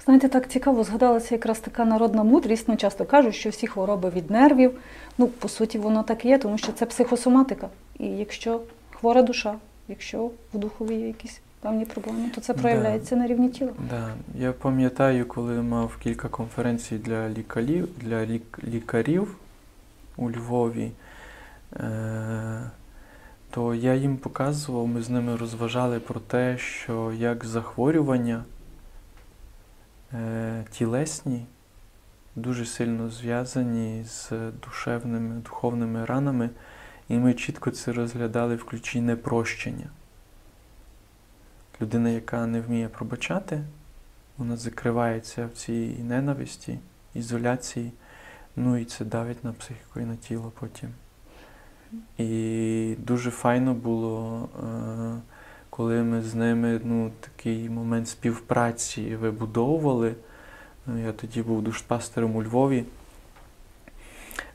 Знаєте, 0.05 0.28
так 0.28 0.49
цікаво, 0.49 0.84
згадалася 0.84 1.34
якраз 1.34 1.59
така 1.59 1.84
народна 1.84 2.22
мудрість. 2.24 2.68
Ну, 2.68 2.76
часто 2.76 3.05
кажуть, 3.05 3.34
що 3.34 3.51
всі 3.51 3.66
хвороби 3.66 4.11
від 4.11 4.30
нервів. 4.30 4.78
Ну, 5.18 5.26
по 5.26 5.49
суті, 5.49 5.78
воно 5.78 6.03
так 6.03 6.24
і 6.24 6.28
є, 6.28 6.39
тому 6.39 6.59
що 6.59 6.72
це 6.72 6.86
психосоматика. 6.86 7.68
І 7.99 8.07
якщо 8.07 8.61
хвора 8.93 9.22
душа, 9.22 9.55
якщо 9.89 10.30
в 10.55 10.59
духові 10.59 10.95
є 10.95 11.07
якісь 11.07 11.41
певні 11.61 11.84
проблеми, 11.84 12.30
то 12.34 12.41
це 12.41 12.55
Да. 12.55 12.61
проявляється 12.61 13.16
на 13.16 13.26
рівні 13.26 13.49
тіла. 13.49 13.70
Да. 13.91 14.11
Я 14.39 14.53
пам'ятаю, 14.53 15.26
коли 15.26 15.62
мав 15.62 15.97
кілька 16.03 16.28
конференцій 16.28 16.99
для 16.99 17.28
лікарів, 17.28 17.89
для 18.01 18.26
лік- 18.26 18.64
лікарів 18.68 19.36
у 20.16 20.30
Львові, 20.30 20.91
е- 21.76 22.70
то 23.51 23.74
я 23.74 23.95
їм 23.95 24.16
показував, 24.16 24.86
ми 24.89 25.03
з 25.03 25.11
ними 25.11 25.36
розважали 25.36 26.01
про 26.01 26.20
те, 26.20 26.59
що 26.59 27.12
як 27.18 27.45
захворювання 27.45 28.45
тілесні 30.71 31.47
дуже 32.39 32.67
сильно 32.67 33.11
зв'язані 33.11 34.05
з 34.05 34.33
душевними, 34.63 35.35
духовними 35.41 36.05
ранами, 36.05 36.51
і 37.09 37.15
ми 37.15 37.35
чітко 37.35 37.71
це 37.71 37.93
розглядали 37.93 38.57
в 38.57 38.65
ключі 38.65 39.01
непрощення. 39.01 39.87
Людина, 41.83 42.09
яка 42.11 42.47
не 42.47 42.61
вміє 42.61 42.89
пробачати, 42.89 43.61
вона 44.39 44.57
закривається 44.57 45.47
в 45.47 45.51
цій 45.51 45.97
ненависті, 46.03 46.79
ізоляції, 47.15 47.93
ну 48.57 48.77
і 48.77 48.85
це 48.85 49.05
давить 49.05 49.45
на 49.45 49.53
психіку 49.53 50.01
і 50.01 50.05
на 50.05 50.17
тіло 50.17 50.53
потім. 50.61 50.91
І 52.19 52.97
дуже 52.99 53.31
файно 53.31 53.75
було, 53.75 54.49
е, 54.65 55.21
коли 55.79 56.03
ми 56.03 56.22
з 56.22 56.35
ними 56.35 56.81
ну, 56.85 57.11
такий 57.20 57.68
момент 57.68 58.09
співпраці 58.09 59.16
вибудовували. 59.16 60.14
Ну, 60.87 60.99
Я 60.99 61.12
тоді 61.12 61.43
був 61.43 61.62
душпастером 61.62 62.37
у 62.37 62.43
Львові. 62.43 62.85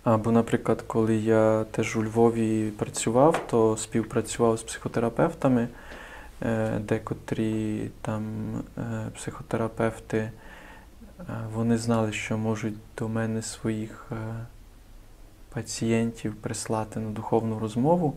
Або, 0.03 0.31
наприклад, 0.31 0.83
коли 0.87 1.15
я 1.15 1.63
теж 1.63 1.95
у 1.95 2.03
Львові 2.03 2.71
працював, 2.71 3.41
то 3.49 3.77
співпрацював 3.77 4.59
з 4.59 4.63
психотерапевтами, 4.63 5.67
е, 6.41 6.79
декотрі 6.79 7.89
там 8.01 8.23
е, 8.77 8.81
психотерапевти, 9.15 10.17
е, 10.17 10.31
вони 11.53 11.77
знали, 11.77 12.11
що 12.11 12.37
можуть 12.37 12.77
до 12.97 13.07
мене 13.07 13.41
своїх 13.41 14.11
пацієнтів 15.53 16.35
прислати 16.35 16.99
на 16.99 17.09
духовну 17.09 17.59
розмову. 17.59 18.15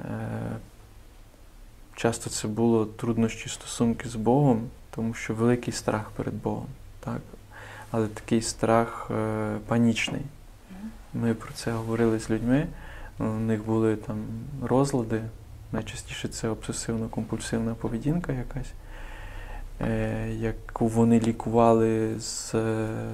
Е, 0.00 0.06
часто 1.96 2.30
це 2.30 2.48
було 2.48 2.86
труднощі 2.86 3.48
стосунки 3.48 4.08
з 4.08 4.14
Богом, 4.14 4.62
тому 4.90 5.14
що 5.14 5.34
великий 5.34 5.72
страх 5.72 6.10
перед 6.10 6.34
Богом. 6.34 6.66
Так? 7.00 7.20
Але 7.90 8.06
такий 8.06 8.42
страх 8.42 9.10
е, 9.10 9.56
панічний. 9.66 10.22
Ми 11.14 11.34
про 11.34 11.52
це 11.52 11.72
говорили 11.72 12.20
з 12.20 12.30
людьми. 12.30 12.66
У 13.18 13.24
них 13.24 13.64
були 13.64 13.96
там 13.96 14.16
розлади, 14.62 15.22
найчастіше 15.72 16.28
це 16.28 16.50
обсесивно-компульсивна 16.50 17.74
поведінка 17.74 18.32
якась, 18.32 18.72
е, 19.80 20.30
яку 20.30 20.88
вони 20.88 21.20
лікували 21.20 22.20
з 22.20 22.54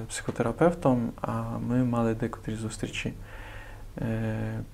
психотерапевтом, 0.09 1.11
а 1.21 1.41
ми 1.41 1.83
мали 1.83 2.13
декотрі 2.13 2.55
зустрічі 2.55 3.13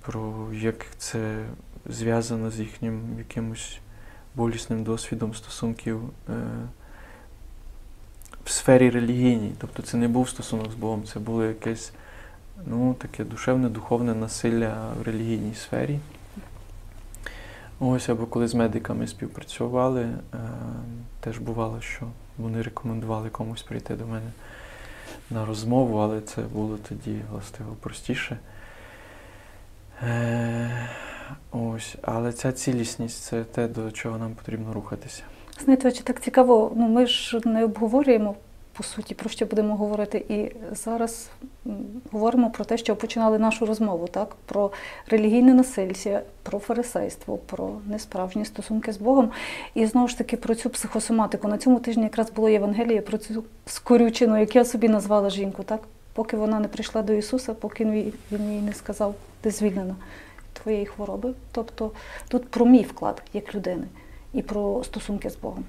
про 0.02 0.48
як 0.52 0.86
це 0.98 1.44
зв'язано 1.86 2.50
з 2.50 2.60
їхнім 2.60 3.00
якимось 3.18 3.78
болісним 4.34 4.84
досвідом 4.84 5.34
стосунків 5.34 6.00
е, 6.28 6.32
в 8.44 8.50
сфері 8.50 8.90
релігійній. 8.90 9.52
Тобто 9.58 9.82
це 9.82 9.96
не 9.96 10.08
був 10.08 10.28
стосунок 10.28 10.72
з 10.72 10.74
Богом, 10.74 11.04
це 11.04 11.20
було 11.20 11.44
якесь 11.44 11.92
ну, 12.66 12.94
таке 12.94 13.24
душевне, 13.24 13.68
духовне 13.68 14.14
насилля 14.14 14.92
в 14.98 15.02
релігійній 15.02 15.54
сфері. 15.54 15.98
Ось, 17.80 18.08
або 18.08 18.26
коли 18.26 18.48
з 18.48 18.54
медиками 18.54 19.06
співпрацювали, 19.06 20.02
е, 20.02 20.18
теж 21.20 21.38
бувало, 21.38 21.80
що 21.80 22.06
вони 22.38 22.62
рекомендували 22.62 23.30
комусь 23.30 23.62
прийти 23.62 23.94
до 23.94 24.06
мене 24.06 24.30
на 25.30 25.46
розмову, 25.46 25.98
але 25.98 26.20
це 26.20 26.42
було 26.42 26.78
тоді 26.88 27.20
властиво 27.30 27.76
простіше. 27.80 28.38
Е, 30.02 30.88
ось, 31.52 31.96
але 32.02 32.32
ця 32.32 32.52
цілісність 32.52 33.22
це 33.22 33.44
те, 33.44 33.68
до 33.68 33.90
чого 33.90 34.18
нам 34.18 34.34
потрібно 34.34 34.72
рухатися. 34.72 35.22
Знаєте, 35.64 35.92
чи 35.92 36.02
так 36.02 36.20
цікаво, 36.20 36.72
ну 36.76 36.88
ми 36.88 37.06
ж 37.06 37.40
не 37.44 37.64
обговорюємо 37.64 38.34
по 38.78 38.84
суті, 38.84 39.14
про 39.14 39.30
що 39.30 39.46
будемо 39.46 39.76
говорити. 39.76 40.24
І 40.28 40.50
зараз 40.74 41.28
говоримо 42.12 42.50
про 42.50 42.64
те, 42.64 42.78
що 42.78 42.96
починали 42.96 43.38
нашу 43.38 43.66
розмову, 43.66 44.08
так? 44.08 44.36
Про 44.46 44.70
релігійне 45.08 45.54
насильство, 45.54 46.20
про 46.42 46.58
фарисейство, 46.58 47.36
про 47.36 47.70
несправжні 47.86 48.44
стосунки 48.44 48.92
з 48.92 48.96
Богом. 48.96 49.30
І 49.74 49.86
знову 49.86 50.08
ж 50.08 50.18
таки 50.18 50.36
про 50.36 50.54
цю 50.54 50.70
психосоматику. 50.70 51.48
На 51.48 51.58
цьому 51.58 51.80
тижні 51.80 52.02
якраз 52.02 52.30
було 52.30 52.48
Євангеліє 52.48 53.00
про 53.00 53.18
цю 53.18 53.44
скорючену, 53.66 54.40
як 54.40 54.56
я 54.56 54.64
собі 54.64 54.88
назвала 54.88 55.30
жінку, 55.30 55.62
так? 55.62 55.80
Поки 56.12 56.36
вона 56.36 56.60
не 56.60 56.68
прийшла 56.68 57.02
до 57.02 57.12
Ісуса, 57.12 57.54
поки 57.54 57.84
він 58.32 58.52
їй 58.52 58.60
не 58.60 58.72
сказав, 58.72 59.14
ти 59.40 59.50
звільнена 59.50 59.94
твоєї 60.62 60.86
хвороби. 60.86 61.34
Тобто 61.52 61.90
тут 62.28 62.48
про 62.48 62.66
мій 62.66 62.82
вклад 62.82 63.22
як 63.32 63.54
людини 63.54 63.86
і 64.32 64.42
про 64.42 64.84
стосунки 64.84 65.30
з 65.30 65.36
Богом. 65.36 65.64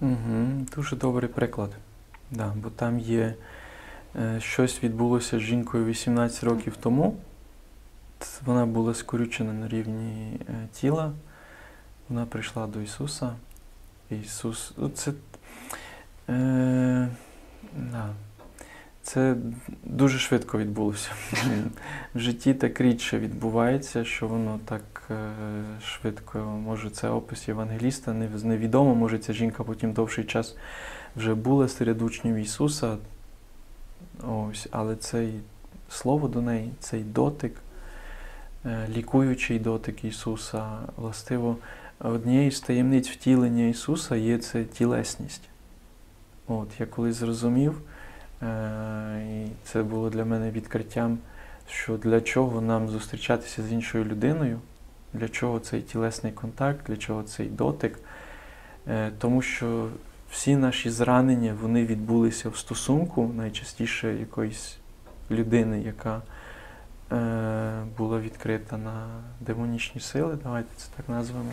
Угу, 0.00 0.66
дуже 0.76 0.96
добрий 0.96 1.28
приклад. 1.28 1.70
Да, 2.30 2.52
бо 2.56 2.70
там 2.70 2.98
є 2.98 3.34
е, 4.16 4.40
щось 4.40 4.84
відбулося 4.84 5.38
з 5.38 5.42
жінкою 5.42 5.84
18 5.84 6.44
років 6.44 6.76
тому. 6.80 7.16
Вона 8.44 8.66
була 8.66 8.94
скорючена 8.94 9.52
на 9.52 9.68
рівні 9.68 10.40
е, 10.48 10.68
тіла. 10.72 11.12
Вона 12.08 12.26
прийшла 12.26 12.66
до 12.66 12.80
Ісуса. 12.80 13.32
Ісус. 14.10 14.72
Ну, 14.76 14.88
це, 14.88 15.12
е, 16.28 17.08
да. 17.74 18.10
Це 19.02 19.36
дуже 19.84 20.18
швидко 20.18 20.58
відбулося. 20.58 21.10
В 22.14 22.18
житті 22.18 22.54
так 22.54 22.80
рідше 22.80 23.18
відбувається, 23.18 24.04
що 24.04 24.28
воно 24.28 24.60
так 24.64 24.82
е, 25.10 25.32
швидко. 25.84 26.38
Може, 26.38 26.90
це 26.90 27.08
опис 27.08 27.48
Євангеліста, 27.48 28.12
невідомо, 28.42 28.94
може 28.94 29.18
ця 29.18 29.32
жінка 29.32 29.64
потім 29.64 29.92
довший 29.92 30.24
час 30.24 30.56
вже 31.16 31.34
була 31.34 31.68
серед 31.68 32.02
учнів 32.02 32.36
Ісуса. 32.36 32.96
Ось, 34.28 34.68
але 34.70 34.96
цей 34.96 35.34
слово 35.88 36.28
до 36.28 36.42
неї, 36.42 36.72
цей 36.80 37.02
дотик, 37.02 37.56
е, 38.66 38.88
лікуючий 38.88 39.58
дотик 39.58 40.04
Ісуса, 40.04 40.78
властиво, 40.96 41.56
однією 41.98 42.50
з 42.50 42.60
таємниць 42.60 43.08
втілення 43.08 43.64
Ісуса 43.64 44.16
є 44.16 44.38
це 44.38 44.64
тілесність. 44.64 45.42
От, 46.46 46.68
я 46.80 46.86
колись 46.86 47.16
зрозумів, 47.16 47.80
і 48.42 49.46
це 49.64 49.82
було 49.82 50.10
для 50.10 50.24
мене 50.24 50.50
відкриттям, 50.50 51.18
що 51.68 51.96
для 51.96 52.20
чого 52.20 52.60
нам 52.60 52.88
зустрічатися 52.88 53.62
з 53.62 53.72
іншою 53.72 54.04
людиною, 54.04 54.58
для 55.12 55.28
чого 55.28 55.60
цей 55.60 55.82
тілесний 55.82 56.32
контакт, 56.32 56.86
для 56.86 56.96
чого 56.96 57.22
цей 57.22 57.46
дотик. 57.46 57.98
Е, 58.88 59.10
Тому 59.18 59.42
що 59.42 59.88
всі 60.30 60.56
наші 60.56 60.90
зранення 60.90 61.56
вони 61.60 61.86
відбулися 61.86 62.48
в 62.48 62.56
стосунку, 62.56 63.32
найчастіше 63.36 64.14
якоїсь 64.14 64.76
людини, 65.30 65.82
яка 65.82 66.22
е, 67.12 67.82
була 67.98 68.20
відкрита 68.20 68.76
на 68.76 69.06
демонічні 69.40 70.00
сили, 70.00 70.38
давайте 70.42 70.68
це 70.76 70.86
так 70.96 71.08
назвемо. 71.08 71.52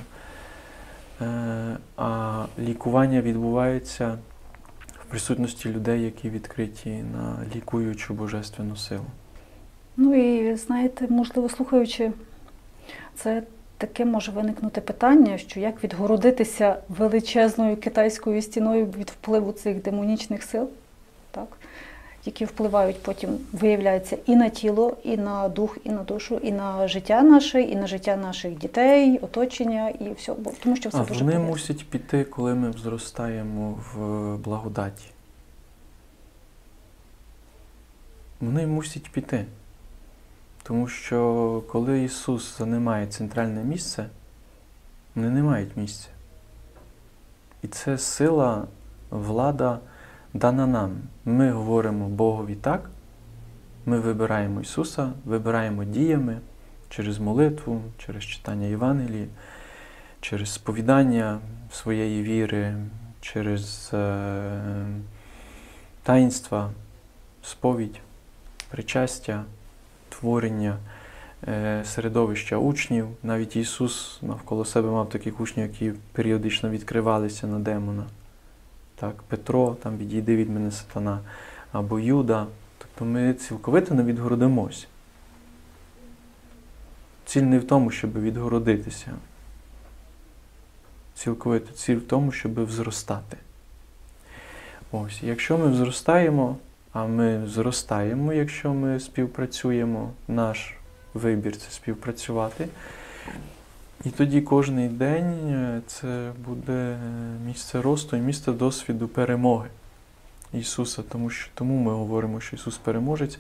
Е, 1.22 1.78
а 1.98 2.46
лікування 2.60 3.22
відбувається 3.22 4.18
присутності 5.10 5.70
людей, 5.70 6.02
які 6.02 6.30
відкриті 6.30 7.04
на 7.14 7.38
лікуючу 7.56 8.14
божественну 8.14 8.76
силу. 8.76 9.06
Ну 9.98 10.16
і 10.16 10.56
знаєте, 10.56 11.08
можливо, 11.10 11.50
слухаючи, 11.50 12.12
це 13.16 13.44
таке 13.78 14.06
може 14.06 14.32
виникнути 14.32 14.82
питання, 14.82 15.38
що 15.38 15.60
як 15.60 15.84
відгородитися 15.84 16.78
величезною 16.90 17.78
китайською 17.78 18.42
стіною 18.42 18.86
від 18.86 19.10
впливу 19.10 19.52
цих 19.52 19.82
демонічних 19.82 20.44
сил, 20.44 20.70
так, 21.32 21.48
які 22.28 22.46
впливають 22.46 23.04
потім, 23.04 23.38
виявляється, 23.54 24.18
і 24.26 24.36
на 24.36 24.50
тіло, 24.50 24.98
і 25.04 25.18
на 25.18 25.50
дух, 25.50 25.78
і 25.84 25.90
на 25.90 26.04
душу, 26.04 26.36
і 26.44 26.52
на 26.52 26.88
життя 26.88 27.22
наше, 27.22 27.62
і 27.62 27.76
на 27.76 27.88
життя 27.88 28.16
наших 28.16 28.58
дітей, 28.58 29.20
оточення, 29.20 29.90
і 29.90 30.14
все. 30.14 30.34
Бо 30.34 30.52
тому 30.64 30.76
що 30.76 30.90
все 30.90 30.98
А 30.98 31.02
дуже 31.02 31.14
вони 31.14 31.26
пов'язано. 31.26 31.50
мусять 31.52 31.90
піти, 31.90 32.24
коли 32.24 32.56
ми 32.56 32.74
зростаємо 32.74 33.80
в 33.94 33.98
благодаті. 34.38 35.06
Вони 38.42 38.68
мусять 38.68 39.12
піти. 39.12 39.46
Тому 40.64 40.88
що 40.88 41.64
коли 41.72 42.04
Ісус 42.04 42.58
займає 42.58 43.08
центральне 43.08 43.64
місце, 43.64 44.06
вони 45.16 45.30
не 45.30 45.44
мають 45.44 45.78
місця. 45.78 46.08
І 47.64 47.68
це 47.68 47.98
сила, 47.98 48.68
влада 49.10 49.80
дана 50.38 50.68
нам. 50.68 50.92
Ми 51.26 51.52
говоримо 51.52 52.10
Богові 52.10 52.56
так, 52.56 52.90
ми 53.86 54.00
вибираємо 54.00 54.62
Ісуса, 54.62 55.12
вибираємо 55.26 55.84
діями 55.84 56.38
через 56.90 57.20
молитву, 57.20 57.82
через 57.98 58.24
читання 58.24 58.68
Євангелії, 58.68 59.28
через 60.22 60.54
сповідання 60.54 61.40
своєї 61.72 62.24
віри, 62.24 62.76
через 63.22 63.92
е, 63.94 64.86
таїнства, 66.04 66.72
сповідь, 67.44 68.00
причастя, 68.70 69.44
творення 70.10 70.78
е, 71.48 71.82
середовища 71.86 72.58
учнів. 72.58 73.08
Навіть 73.24 73.56
Ісус 73.56 74.20
навколо 74.22 74.66
себе 74.66 74.90
мав 74.90 75.10
таких 75.10 75.40
учнів, 75.40 75.68
які 75.68 75.94
періодично 76.12 76.70
відкривалися 76.70 77.48
на 77.48 77.60
демона. 77.60 78.04
Так, 79.00 79.24
Петро, 79.24 79.76
там 79.84 79.98
відійди 79.98 80.36
від 80.36 80.50
мене 80.50 80.72
сатана, 80.72 81.20
або 81.72 82.00
Юда. 82.00 82.48
Тобто 82.78 83.06
ми 83.06 83.34
цілковито 83.34 83.96
не 83.96 84.04
відгородимось. 84.04 84.88
Ціль 87.26 87.42
не 87.42 87.60
в 87.60 87.68
тому, 87.68 87.92
щоб 87.92 88.22
відгородитися. 88.22 89.12
Цілковито 91.14 91.72
ціль 91.72 91.96
в 91.96 92.08
тому, 92.08 92.32
щоб 92.32 92.66
взростати. 92.66 93.38
Ось, 94.92 95.24
якщо 95.24 95.58
ми 95.58 95.68
взростаємо, 95.68 96.58
а 96.94 97.06
ми 97.06 97.48
зростаємо, 97.48 98.34
якщо 98.34 98.74
ми 98.74 99.00
співпрацюємо, 99.00 100.12
наш 100.28 100.74
вибір 101.14 101.58
це 101.58 101.72
співпрацювати. 101.72 102.68
І 104.06 104.10
тоді 104.10 104.42
кожний 104.42 104.90
день 104.90 105.50
е, 105.50 105.82
це 105.88 106.32
буде 106.46 106.98
місце 107.46 107.82
росту 107.82 108.16
і 108.18 108.20
місце 108.20 108.52
досвіду 108.52 109.08
перемоги 109.08 109.70
Ісуса, 110.54 111.04
тому 111.10 111.30
що 111.30 111.50
тому 111.54 111.78
ми 111.78 111.92
говоримо, 111.92 112.42
що 112.42 112.56
Ісус 112.56 112.78
переможець, 112.78 113.40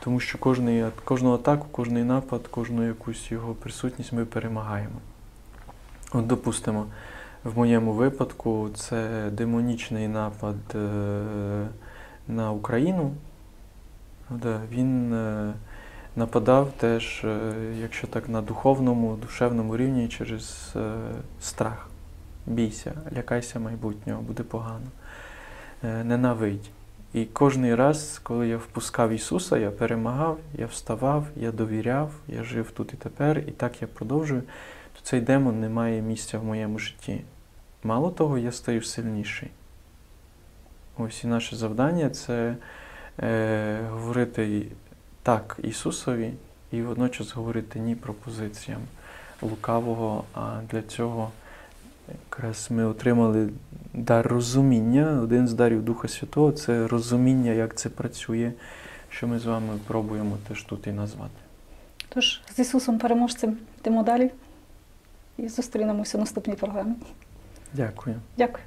тому 0.00 0.20
що 0.20 0.38
кожний, 0.38 0.84
кожну 1.04 1.34
атаку, 1.34 1.66
кожний 1.70 2.04
напад, 2.04 2.40
кожну 2.50 2.86
якусь 2.86 3.30
його 3.30 3.54
присутність 3.54 4.12
ми 4.12 4.24
перемагаємо. 4.24 5.00
От, 6.12 6.26
допустимо, 6.26 6.86
в 7.44 7.58
моєму 7.58 7.92
випадку 7.92 8.70
це 8.74 9.30
демонічний 9.32 10.08
напад 10.08 10.56
е, 10.74 11.66
на 12.28 12.52
Україну. 12.52 13.12
Він 14.70 15.14
е, 15.14 15.52
нападав 16.18 16.72
теж, 16.76 17.24
е, 17.24 17.38
якщо 17.80 18.06
так, 18.06 18.28
на 18.28 18.42
духовному, 18.42 19.16
душевному 19.16 19.76
рівні 19.76 20.08
через 20.08 20.72
е, 20.76 20.92
страх. 21.40 21.88
Бійся, 22.46 22.92
лякайся 23.16 23.58
майбутнього, 23.58 24.22
буде 24.22 24.42
погано. 24.42 24.86
Е, 25.84 26.04
Ненавидь. 26.04 26.70
І 27.12 27.24
кожний 27.24 27.74
раз, 27.74 28.20
коли 28.22 28.48
я 28.48 28.56
впускав 28.56 29.10
Ісуса, 29.10 29.58
я 29.58 29.70
перемагав, 29.70 30.38
я 30.54 30.66
вставав, 30.66 31.26
я 31.36 31.52
довіряв, 31.52 32.10
я 32.28 32.44
жив 32.44 32.70
тут 32.70 32.92
і 32.92 32.96
тепер, 32.96 33.38
і 33.38 33.50
так 33.50 33.82
я 33.82 33.88
продовжую, 33.88 34.42
то 34.92 35.00
цей 35.02 35.20
демон 35.20 35.60
не 35.60 35.68
має 35.68 36.02
місця 36.02 36.38
в 36.38 36.44
моєму 36.44 36.78
житті. 36.78 37.20
Мало 37.84 38.10
того, 38.10 38.38
я 38.38 38.52
стаю 38.52 38.82
сильніший. 38.82 39.50
Ось 40.98 41.24
і 41.24 41.26
наше 41.26 41.56
завдання 41.56 42.10
це 42.10 42.56
е, 43.20 43.80
говорити 43.90 44.66
так 45.22 45.60
Ісусові 45.62 46.32
і 46.72 46.82
водночас 46.82 47.32
говорити 47.32 47.78
ні 47.78 47.94
пропозиціям 47.94 48.80
лукавого. 49.42 50.24
А 50.34 50.60
для 50.70 50.82
цього 50.82 51.30
якраз 52.08 52.68
ми 52.70 52.84
отримали 52.84 53.48
дар 53.94 54.26
розуміння. 54.26 55.20
Один 55.22 55.48
з 55.48 55.52
дарів 55.52 55.84
Духа 55.84 56.08
Святого 56.08 56.52
це 56.52 56.86
розуміння, 56.86 57.52
як 57.52 57.74
це 57.74 57.88
працює, 57.88 58.52
що 59.08 59.26
ми 59.26 59.38
з 59.38 59.46
вами 59.46 59.78
пробуємо 59.86 60.36
теж 60.48 60.62
тут 60.62 60.86
і 60.86 60.92
назвати. 60.92 61.30
Тож 62.08 62.40
з 62.56 62.58
Ісусом 62.58 62.98
переможцем 62.98 63.56
йдемо 63.80 64.02
далі 64.02 64.30
і 65.36 65.48
зустрінемося 65.48 66.18
в 66.18 66.20
наступній 66.20 66.54
програмі. 66.54 66.94
Дякую. 67.72 68.16
Дякую. 68.38 68.64